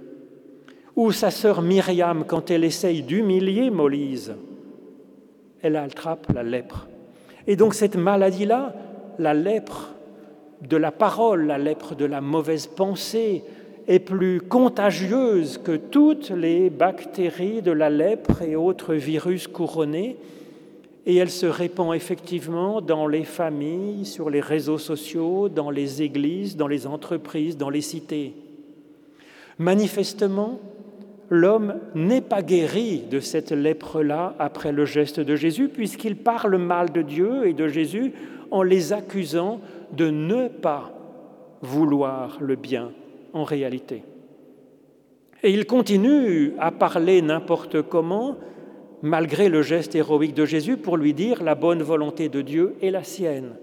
Ou 0.96 1.12
sa 1.12 1.32
sœur 1.32 1.62
Myriam, 1.62 2.24
quand 2.26 2.52
elle 2.52 2.64
essaye 2.64 3.02
d'humilier 3.02 3.70
Moïse, 3.70 4.36
elle 5.62 5.76
attrape 5.76 6.32
la 6.34 6.44
lèpre. 6.44 6.88
Et 7.48 7.56
donc 7.56 7.74
cette 7.74 7.96
maladie-là, 7.96 8.76
la 9.18 9.34
lèpre, 9.34 9.90
de 10.62 10.78
la 10.78 10.92
parole, 10.92 11.48
la 11.48 11.58
lèpre 11.58 11.96
de 11.96 12.06
la 12.06 12.22
mauvaise 12.22 12.68
pensée, 12.68 13.44
est 13.88 14.00
plus 14.00 14.40
contagieuse 14.40 15.58
que 15.58 15.76
toutes 15.76 16.30
les 16.30 16.70
bactéries 16.70 17.62
de 17.62 17.72
la 17.72 17.90
lèpre 17.90 18.42
et 18.42 18.56
autres 18.56 18.94
virus 18.94 19.48
couronnés, 19.48 20.18
et 21.06 21.18
elle 21.18 21.30
se 21.30 21.46
répand 21.46 21.94
effectivement 21.94 22.80
dans 22.80 23.08
les 23.08 23.26
familles, 23.26 24.06
sur 24.06 24.30
les 24.30 24.40
réseaux 24.40 24.78
sociaux, 24.78 25.50
dans 25.50 25.70
les 25.70 26.02
églises, 26.02 26.56
dans 26.56 26.68
les 26.68 26.88
entreprises, 26.88 27.58
dans 27.58 27.70
les 27.70 27.82
cités. 27.82 28.34
Manifestement, 29.60 30.60
l'homme 31.34 31.80
n'est 31.96 32.22
pas 32.22 32.44
guéri 32.44 33.04
de 33.10 33.20
cette 33.20 33.52
lèpre-là 33.52 34.36
après 34.40 34.72
le 34.72 34.86
geste 34.86 35.20
de 35.20 35.36
Jésus, 35.36 35.68
puisqu'il 35.68 36.16
parle 36.16 36.58
mal 36.58 36.92
de 36.92 37.02
Dieu 37.02 37.48
et 37.48 37.54
de 37.54 37.68
Jésus 37.68 38.14
en 38.52 38.62
les 38.62 38.94
accusant 38.94 39.60
de 39.92 40.10
ne 40.10 40.48
pas 40.48 40.94
vouloir 41.62 42.38
le 42.40 42.56
bien 42.56 42.92
en 43.34 43.44
réalité. 43.44 44.04
Et 45.42 45.52
il 45.52 45.66
continue 45.66 46.54
à 46.60 46.72
parler 46.72 47.22
n'importe 47.22 47.82
comment, 47.82 48.38
malgré 49.02 49.50
le 49.50 49.64
geste 49.64 49.96
héroïque 49.96 50.36
de 50.36 50.46
Jésus, 50.46 50.78
pour 50.78 50.98
lui 50.98 51.14
dire 51.14 51.44
la 51.44 51.56
bonne 51.56 51.82
volonté 51.82 52.30
de 52.30 52.42
Dieu 52.42 52.76
est 52.82 52.92
la 52.92 53.04
sienne. 53.04 53.56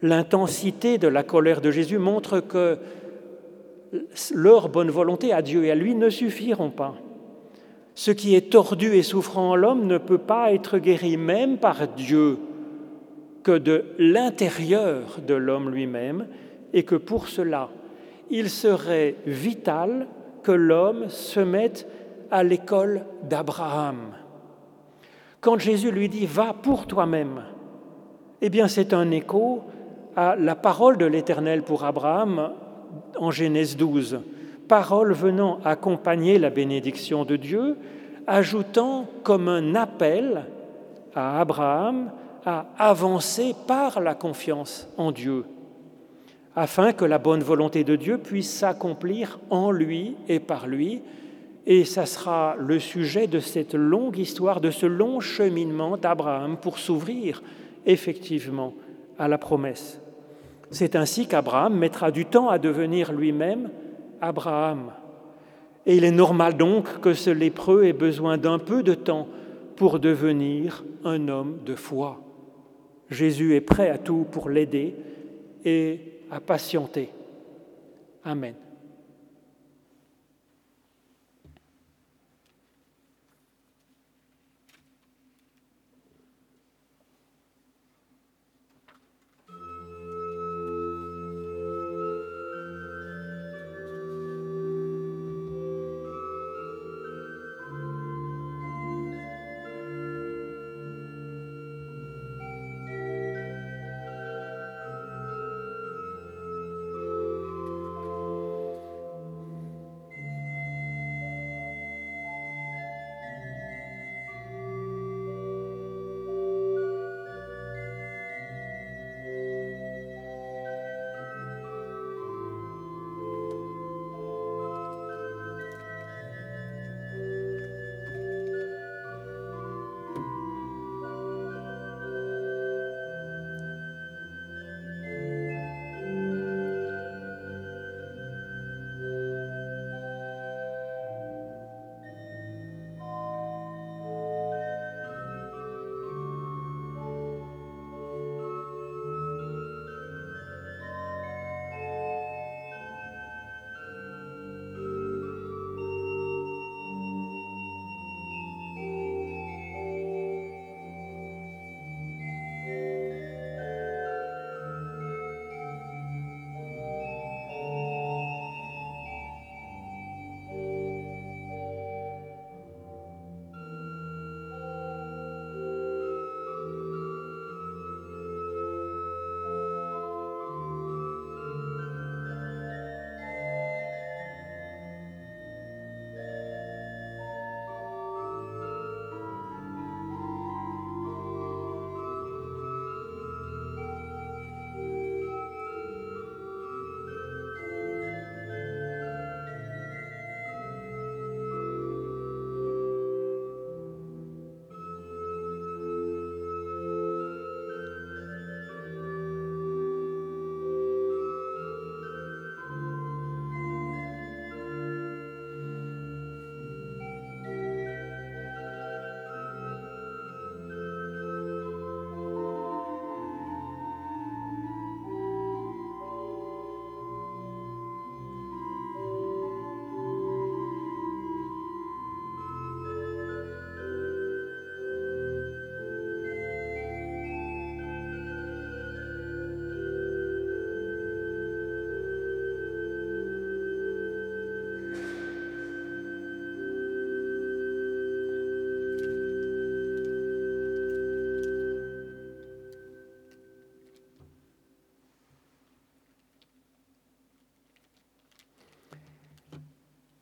L'intensité 0.00 0.96
de 0.96 1.08
la 1.08 1.22
colère 1.22 1.60
de 1.60 1.70
Jésus 1.70 1.98
montre 1.98 2.40
que 2.40 2.78
leur 4.34 4.68
bonne 4.68 4.90
volonté 4.90 5.32
à 5.32 5.42
Dieu 5.42 5.64
et 5.64 5.70
à 5.70 5.74
lui 5.74 5.94
ne 5.94 6.10
suffiront 6.10 6.70
pas. 6.70 6.94
Ce 7.94 8.10
qui 8.10 8.34
est 8.34 8.50
tordu 8.50 8.94
et 8.94 9.02
souffrant 9.02 9.50
en 9.50 9.56
l'homme 9.56 9.86
ne 9.86 9.98
peut 9.98 10.18
pas 10.18 10.52
être 10.52 10.78
guéri 10.78 11.16
même 11.16 11.58
par 11.58 11.88
Dieu 11.88 12.38
que 13.42 13.56
de 13.58 13.86
l'intérieur 13.98 15.18
de 15.26 15.34
l'homme 15.34 15.70
lui-même 15.70 16.26
et 16.72 16.84
que 16.84 16.94
pour 16.94 17.28
cela, 17.28 17.70
il 18.30 18.50
serait 18.50 19.16
vital 19.26 20.06
que 20.42 20.52
l'homme 20.52 21.08
se 21.08 21.40
mette 21.40 21.88
à 22.30 22.42
l'école 22.42 23.04
d'Abraham. 23.28 24.14
Quand 25.40 25.58
Jésus 25.58 25.90
lui 25.90 26.08
dit⁇ 26.08 26.24
Va 26.26 26.52
pour 26.52 26.86
toi-même⁇ 26.86 27.42
eh 28.40 28.50
bien 28.50 28.68
c'est 28.68 28.92
un 28.92 29.10
écho 29.10 29.64
à 30.14 30.36
la 30.36 30.54
parole 30.54 30.96
de 30.96 31.06
l'Éternel 31.06 31.62
pour 31.62 31.84
Abraham 31.84 32.52
en 33.18 33.30
Genèse 33.30 33.76
12, 33.76 34.20
parole 34.68 35.12
venant 35.12 35.58
accompagner 35.64 36.38
la 36.38 36.50
bénédiction 36.50 37.24
de 37.24 37.36
Dieu, 37.36 37.76
ajoutant 38.26 39.06
comme 39.22 39.48
un 39.48 39.74
appel 39.74 40.44
à 41.14 41.40
Abraham 41.40 42.10
à 42.44 42.66
avancer 42.78 43.54
par 43.66 44.00
la 44.00 44.14
confiance 44.14 44.88
en 44.96 45.12
Dieu, 45.12 45.44
afin 46.54 46.92
que 46.92 47.04
la 47.04 47.18
bonne 47.18 47.42
volonté 47.42 47.84
de 47.84 47.96
Dieu 47.96 48.18
puisse 48.18 48.50
s'accomplir 48.50 49.38
en 49.50 49.70
lui 49.70 50.16
et 50.28 50.40
par 50.40 50.66
lui. 50.66 51.02
Et 51.66 51.84
ça 51.84 52.06
sera 52.06 52.56
le 52.58 52.78
sujet 52.78 53.26
de 53.26 53.40
cette 53.40 53.74
longue 53.74 54.16
histoire, 54.16 54.60
de 54.60 54.70
ce 54.70 54.86
long 54.86 55.20
cheminement 55.20 55.98
d'Abraham 55.98 56.56
pour 56.56 56.78
s'ouvrir 56.78 57.42
effectivement 57.84 58.72
à 59.18 59.28
la 59.28 59.36
promesse. 59.36 60.00
C'est 60.70 60.96
ainsi 60.96 61.26
qu'Abraham 61.26 61.76
mettra 61.76 62.10
du 62.10 62.26
temps 62.26 62.48
à 62.48 62.58
devenir 62.58 63.12
lui-même 63.12 63.70
Abraham. 64.20 64.92
Et 65.86 65.96
il 65.96 66.04
est 66.04 66.10
normal 66.10 66.56
donc 66.56 67.00
que 67.00 67.14
ce 67.14 67.30
lépreux 67.30 67.84
ait 67.84 67.92
besoin 67.92 68.36
d'un 68.36 68.58
peu 68.58 68.82
de 68.82 68.94
temps 68.94 69.28
pour 69.76 69.98
devenir 69.98 70.84
un 71.04 71.28
homme 71.28 71.60
de 71.64 71.74
foi. 71.74 72.20
Jésus 73.10 73.54
est 73.54 73.62
prêt 73.62 73.88
à 73.88 73.96
tout 73.96 74.26
pour 74.30 74.50
l'aider 74.50 74.94
et 75.64 76.00
à 76.30 76.40
patienter. 76.40 77.10
Amen. 78.24 78.54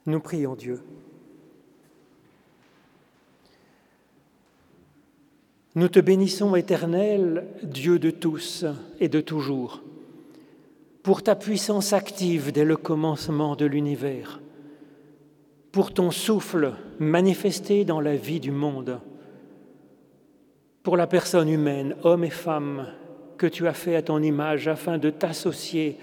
Nous 0.07 0.21
prions 0.21 0.55
Dieu. 0.55 0.81
Nous 5.75 5.88
te 5.88 5.99
bénissons, 5.99 6.55
Éternel, 6.55 7.47
Dieu 7.62 7.99
de 7.99 8.11
tous 8.11 8.64
et 9.01 9.09
de 9.09 9.21
toujours, 9.21 9.83
pour 11.03 11.23
ta 11.23 11.35
puissance 11.35 11.92
active 11.92 12.51
dès 12.51 12.64
le 12.64 12.77
commencement 12.77 13.57
de 13.57 13.66
l'univers, 13.66 14.40
pour 15.73 15.92
ton 15.92 16.11
souffle 16.11 16.73
manifesté 16.99 17.85
dans 17.85 18.01
la 18.01 18.16
vie 18.16 18.40
du 18.40 18.53
monde, 18.53 19.01
pour 20.83 20.97
la 20.97 21.07
personne 21.07 21.49
humaine, 21.49 21.97
homme 22.05 22.25
et 22.25 22.31
femme, 22.31 22.87
que 23.37 23.47
tu 23.47 23.66
as 23.66 23.75
fait 23.75 23.97
à 23.97 24.03
ton 24.03 24.23
image 24.23 24.69
afin 24.69 24.97
de 24.99 25.11
t'associer, 25.11 25.99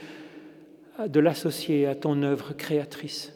de 1.07 1.19
l'associer 1.19 1.87
à 1.87 1.95
ton 1.95 2.21
œuvre 2.21 2.53
créatrice. 2.53 3.33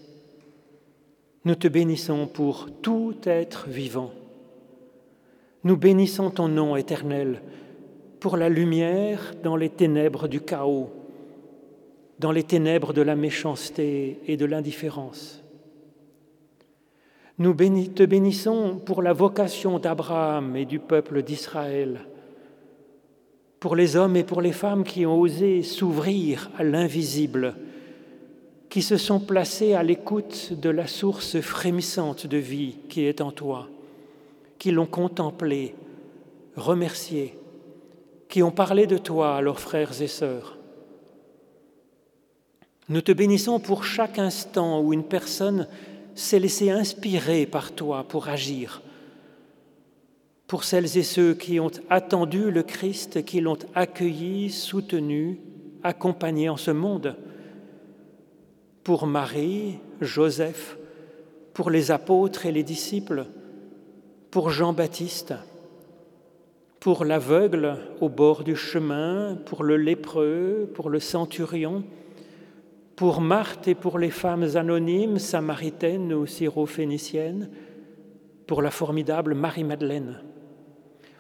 Nous 1.48 1.56
te 1.56 1.70
bénissons 1.70 2.28
pour 2.28 2.68
tout 2.82 3.16
être 3.24 3.70
vivant. 3.70 4.12
Nous 5.64 5.78
bénissons 5.78 6.30
ton 6.30 6.50
nom 6.50 6.76
éternel 6.76 7.42
pour 8.20 8.36
la 8.36 8.50
lumière 8.50 9.32
dans 9.46 9.56
les 9.56 9.70
ténèbres 9.70 10.28
du 10.28 10.42
chaos, 10.42 10.90
dans 12.20 12.34
les 12.34 12.44
ténèbres 12.44 12.92
de 12.92 13.02
la 13.02 13.16
méchanceté 13.16 14.20
et 14.28 14.36
de 14.36 14.44
l'indifférence. 14.44 15.42
Nous 17.38 17.54
te 17.54 18.04
bénissons 18.04 18.82
pour 18.86 19.02
la 19.02 19.14
vocation 19.14 19.80
d'Abraham 19.80 20.58
et 20.58 20.66
du 20.66 20.80
peuple 20.80 21.24
d'Israël, 21.24 22.02
pour 23.62 23.78
les 23.78 23.96
hommes 23.96 24.18
et 24.18 24.26
pour 24.26 24.42
les 24.42 24.52
femmes 24.52 24.84
qui 24.84 25.06
ont 25.06 25.18
osé 25.18 25.64
s'ouvrir 25.64 26.52
à 26.58 26.66
l'invisible 26.66 27.56
qui 28.70 28.82
se 28.82 28.98
sont 28.98 29.20
placés 29.20 29.74
à 29.74 29.84
l'écoute 29.84 30.54
de 30.54 30.70
la 30.70 30.88
source 30.88 31.40
frémissante 31.40 32.28
de 32.28 32.38
vie 32.38 32.78
qui 32.90 33.06
est 33.06 33.22
en 33.22 33.32
toi, 33.32 33.70
qui 34.60 34.72
l'ont 34.72 34.86
contemplé, 34.86 35.76
remercié, 36.56 37.38
qui 38.28 38.44
ont 38.44 38.52
parlé 38.52 38.88
de 38.88 38.98
toi 38.98 39.38
à 39.38 39.42
leurs 39.42 39.60
frères 39.60 40.02
et 40.02 40.08
sœurs. 40.08 40.58
Nous 42.90 43.02
te 43.02 43.12
bénissons 43.12 43.60
pour 43.60 43.84
chaque 43.84 44.20
instant 44.20 44.82
où 44.82 44.94
une 44.94 45.04
personne 45.04 45.68
s'est 46.16 46.40
laissée 46.40 46.72
inspirer 46.72 47.46
par 47.46 47.72
toi 47.72 48.06
pour 48.08 48.28
agir, 48.28 48.82
pour 50.48 50.64
celles 50.64 50.98
et 50.98 51.04
ceux 51.04 51.34
qui 51.34 51.60
ont 51.60 51.72
attendu 51.90 52.50
le 52.50 52.64
Christ, 52.64 53.24
qui 53.26 53.42
l'ont 53.42 53.60
accueilli, 53.76 54.50
soutenu, 54.50 55.40
accompagné 55.84 56.50
en 56.50 56.58
ce 56.58 56.72
monde 56.72 57.16
pour 58.88 59.06
Marie, 59.06 59.80
Joseph, 60.00 60.78
pour 61.54 61.70
les 61.70 61.92
apôtres 61.92 62.46
et 62.46 62.54
les 62.54 62.64
disciples, 62.64 63.26
pour 64.32 64.50
Jean-Baptiste, 64.50 65.34
pour 66.80 67.04
l'aveugle 67.04 67.80
au 68.00 68.08
bord 68.08 68.46
du 68.46 68.56
chemin, 68.56 69.38
pour 69.46 69.66
le 69.66 69.76
lépreux, 69.76 70.72
pour 70.74 70.90
le 70.90 71.02
centurion, 71.02 71.84
pour 72.96 73.20
Marthe 73.20 73.68
et 73.68 73.76
pour 73.76 74.00
les 74.00 74.10
femmes 74.10 74.48
anonymes, 74.56 75.20
samaritaines 75.20 76.14
ou 76.14 76.26
syrophéniciennes, 76.26 77.50
pour 78.48 78.62
la 78.62 78.72
formidable 78.72 79.34
Marie-Madeleine, 79.34 80.22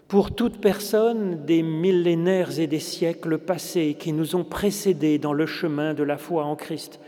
pour 0.07 0.33
toute 0.33 0.61
personne 0.61 1.43
des 1.43 1.63
millénaires 1.63 2.61
et 2.61 2.67
des 2.67 2.79
siècles 2.79 3.39
passés 3.39 3.97
qui 3.99 4.13
nous 4.13 4.37
ont 4.37 4.45
précédés 4.45 5.17
dans 5.17 5.33
le 5.33 5.45
chemin 5.45 5.93
de 5.93 6.03
la 6.03 6.17
foi 6.17 6.45
en 6.45 6.55
Christ 6.55 7.01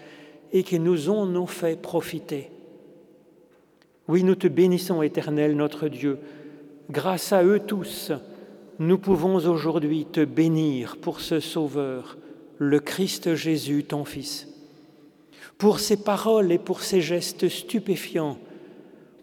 et 0.51 0.63
qui 0.63 0.79
nous 0.79 1.09
en 1.09 1.35
ont 1.35 1.47
fait 1.47 1.79
profiter. 1.81 2.49
Oui, 4.07 4.23
nous 4.23 4.35
te 4.35 4.47
bénissons, 4.47 5.01
Éternel 5.01 5.55
notre 5.55 5.87
Dieu. 5.87 6.17
Grâce 6.89 7.31
à 7.31 7.43
eux 7.43 7.59
tous, 7.59 8.11
nous 8.79 8.97
pouvons 8.97 9.35
aujourd'hui 9.35 10.05
te 10.05 10.25
bénir 10.25 10.97
pour 10.97 11.19
ce 11.19 11.39
Sauveur, 11.39 12.17
le 12.57 12.79
Christ 12.79 13.35
Jésus, 13.35 13.83
ton 13.83 14.05
Fils, 14.05 14.47
pour 15.57 15.79
ses 15.79 15.97
paroles 15.97 16.51
et 16.51 16.57
pour 16.57 16.81
ses 16.81 17.01
gestes 17.01 17.49
stupéfiants, 17.49 18.39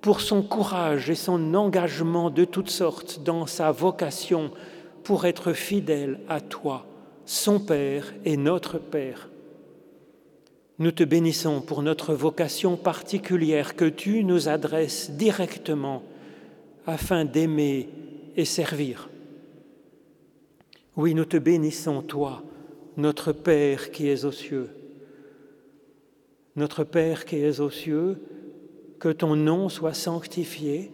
pour 0.01 0.21
son 0.21 0.43
courage 0.43 1.11
et 1.11 1.17
son 1.17 1.55
engagement 1.55 2.31
de 2.31 2.45
toutes 2.45 2.71
sortes 2.71 3.23
dans 3.25 3.47
sa 3.47 3.73
vocation 3.73 4.53
pour 5.03 5.25
être 5.25 5.53
fidèle 5.53 6.21
à 6.29 6.41
toi, 6.41 6.87
son 7.25 7.59
Père 7.59 8.15
et 8.25 8.37
notre 8.37 8.79
Père. 8.79 9.29
Nous 10.79 10.93
te 10.93 11.05
bénissons 11.05 11.63
pour 11.63 11.83
notre 11.83 12.13
vocation 12.13 12.77
particulière 12.77 13.77
que 13.77 13.87
tu 13.87 14.25
nous 14.25 14.49
adresses 14.49 15.11
directement 15.11 16.03
afin 16.87 17.25
d'aimer 17.25 17.89
et 18.37 18.45
servir. 18.45 19.09
Oui, 20.95 21.15
nous 21.15 21.25
te 21.25 21.39
bénissons, 21.39 22.03
toi, 22.03 22.43
notre 22.99 23.33
Père 23.33 23.91
qui 23.91 24.09
es 24.09 24.27
aux 24.27 24.33
cieux. 24.33 24.69
Notre 26.57 26.85
Père 26.85 27.25
qui 27.25 27.37
es 27.37 27.61
aux 27.61 27.71
cieux, 27.71 28.21
que 28.99 29.09
ton 29.09 29.35
nom 29.35 29.71
soit 29.71 29.95
sanctifié, 29.95 30.91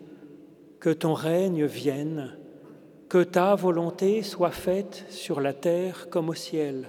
que 0.78 0.91
ton 0.91 1.14
règne 1.14 1.64
vienne, 1.64 2.37
que 3.09 3.22
ta 3.22 3.57
volonté 3.57 4.22
soit 4.22 4.51
faite 4.53 5.05
sur 5.09 5.41
la 5.41 5.53
terre 5.53 6.09
comme 6.09 6.28
au 6.28 6.35
ciel. 6.35 6.89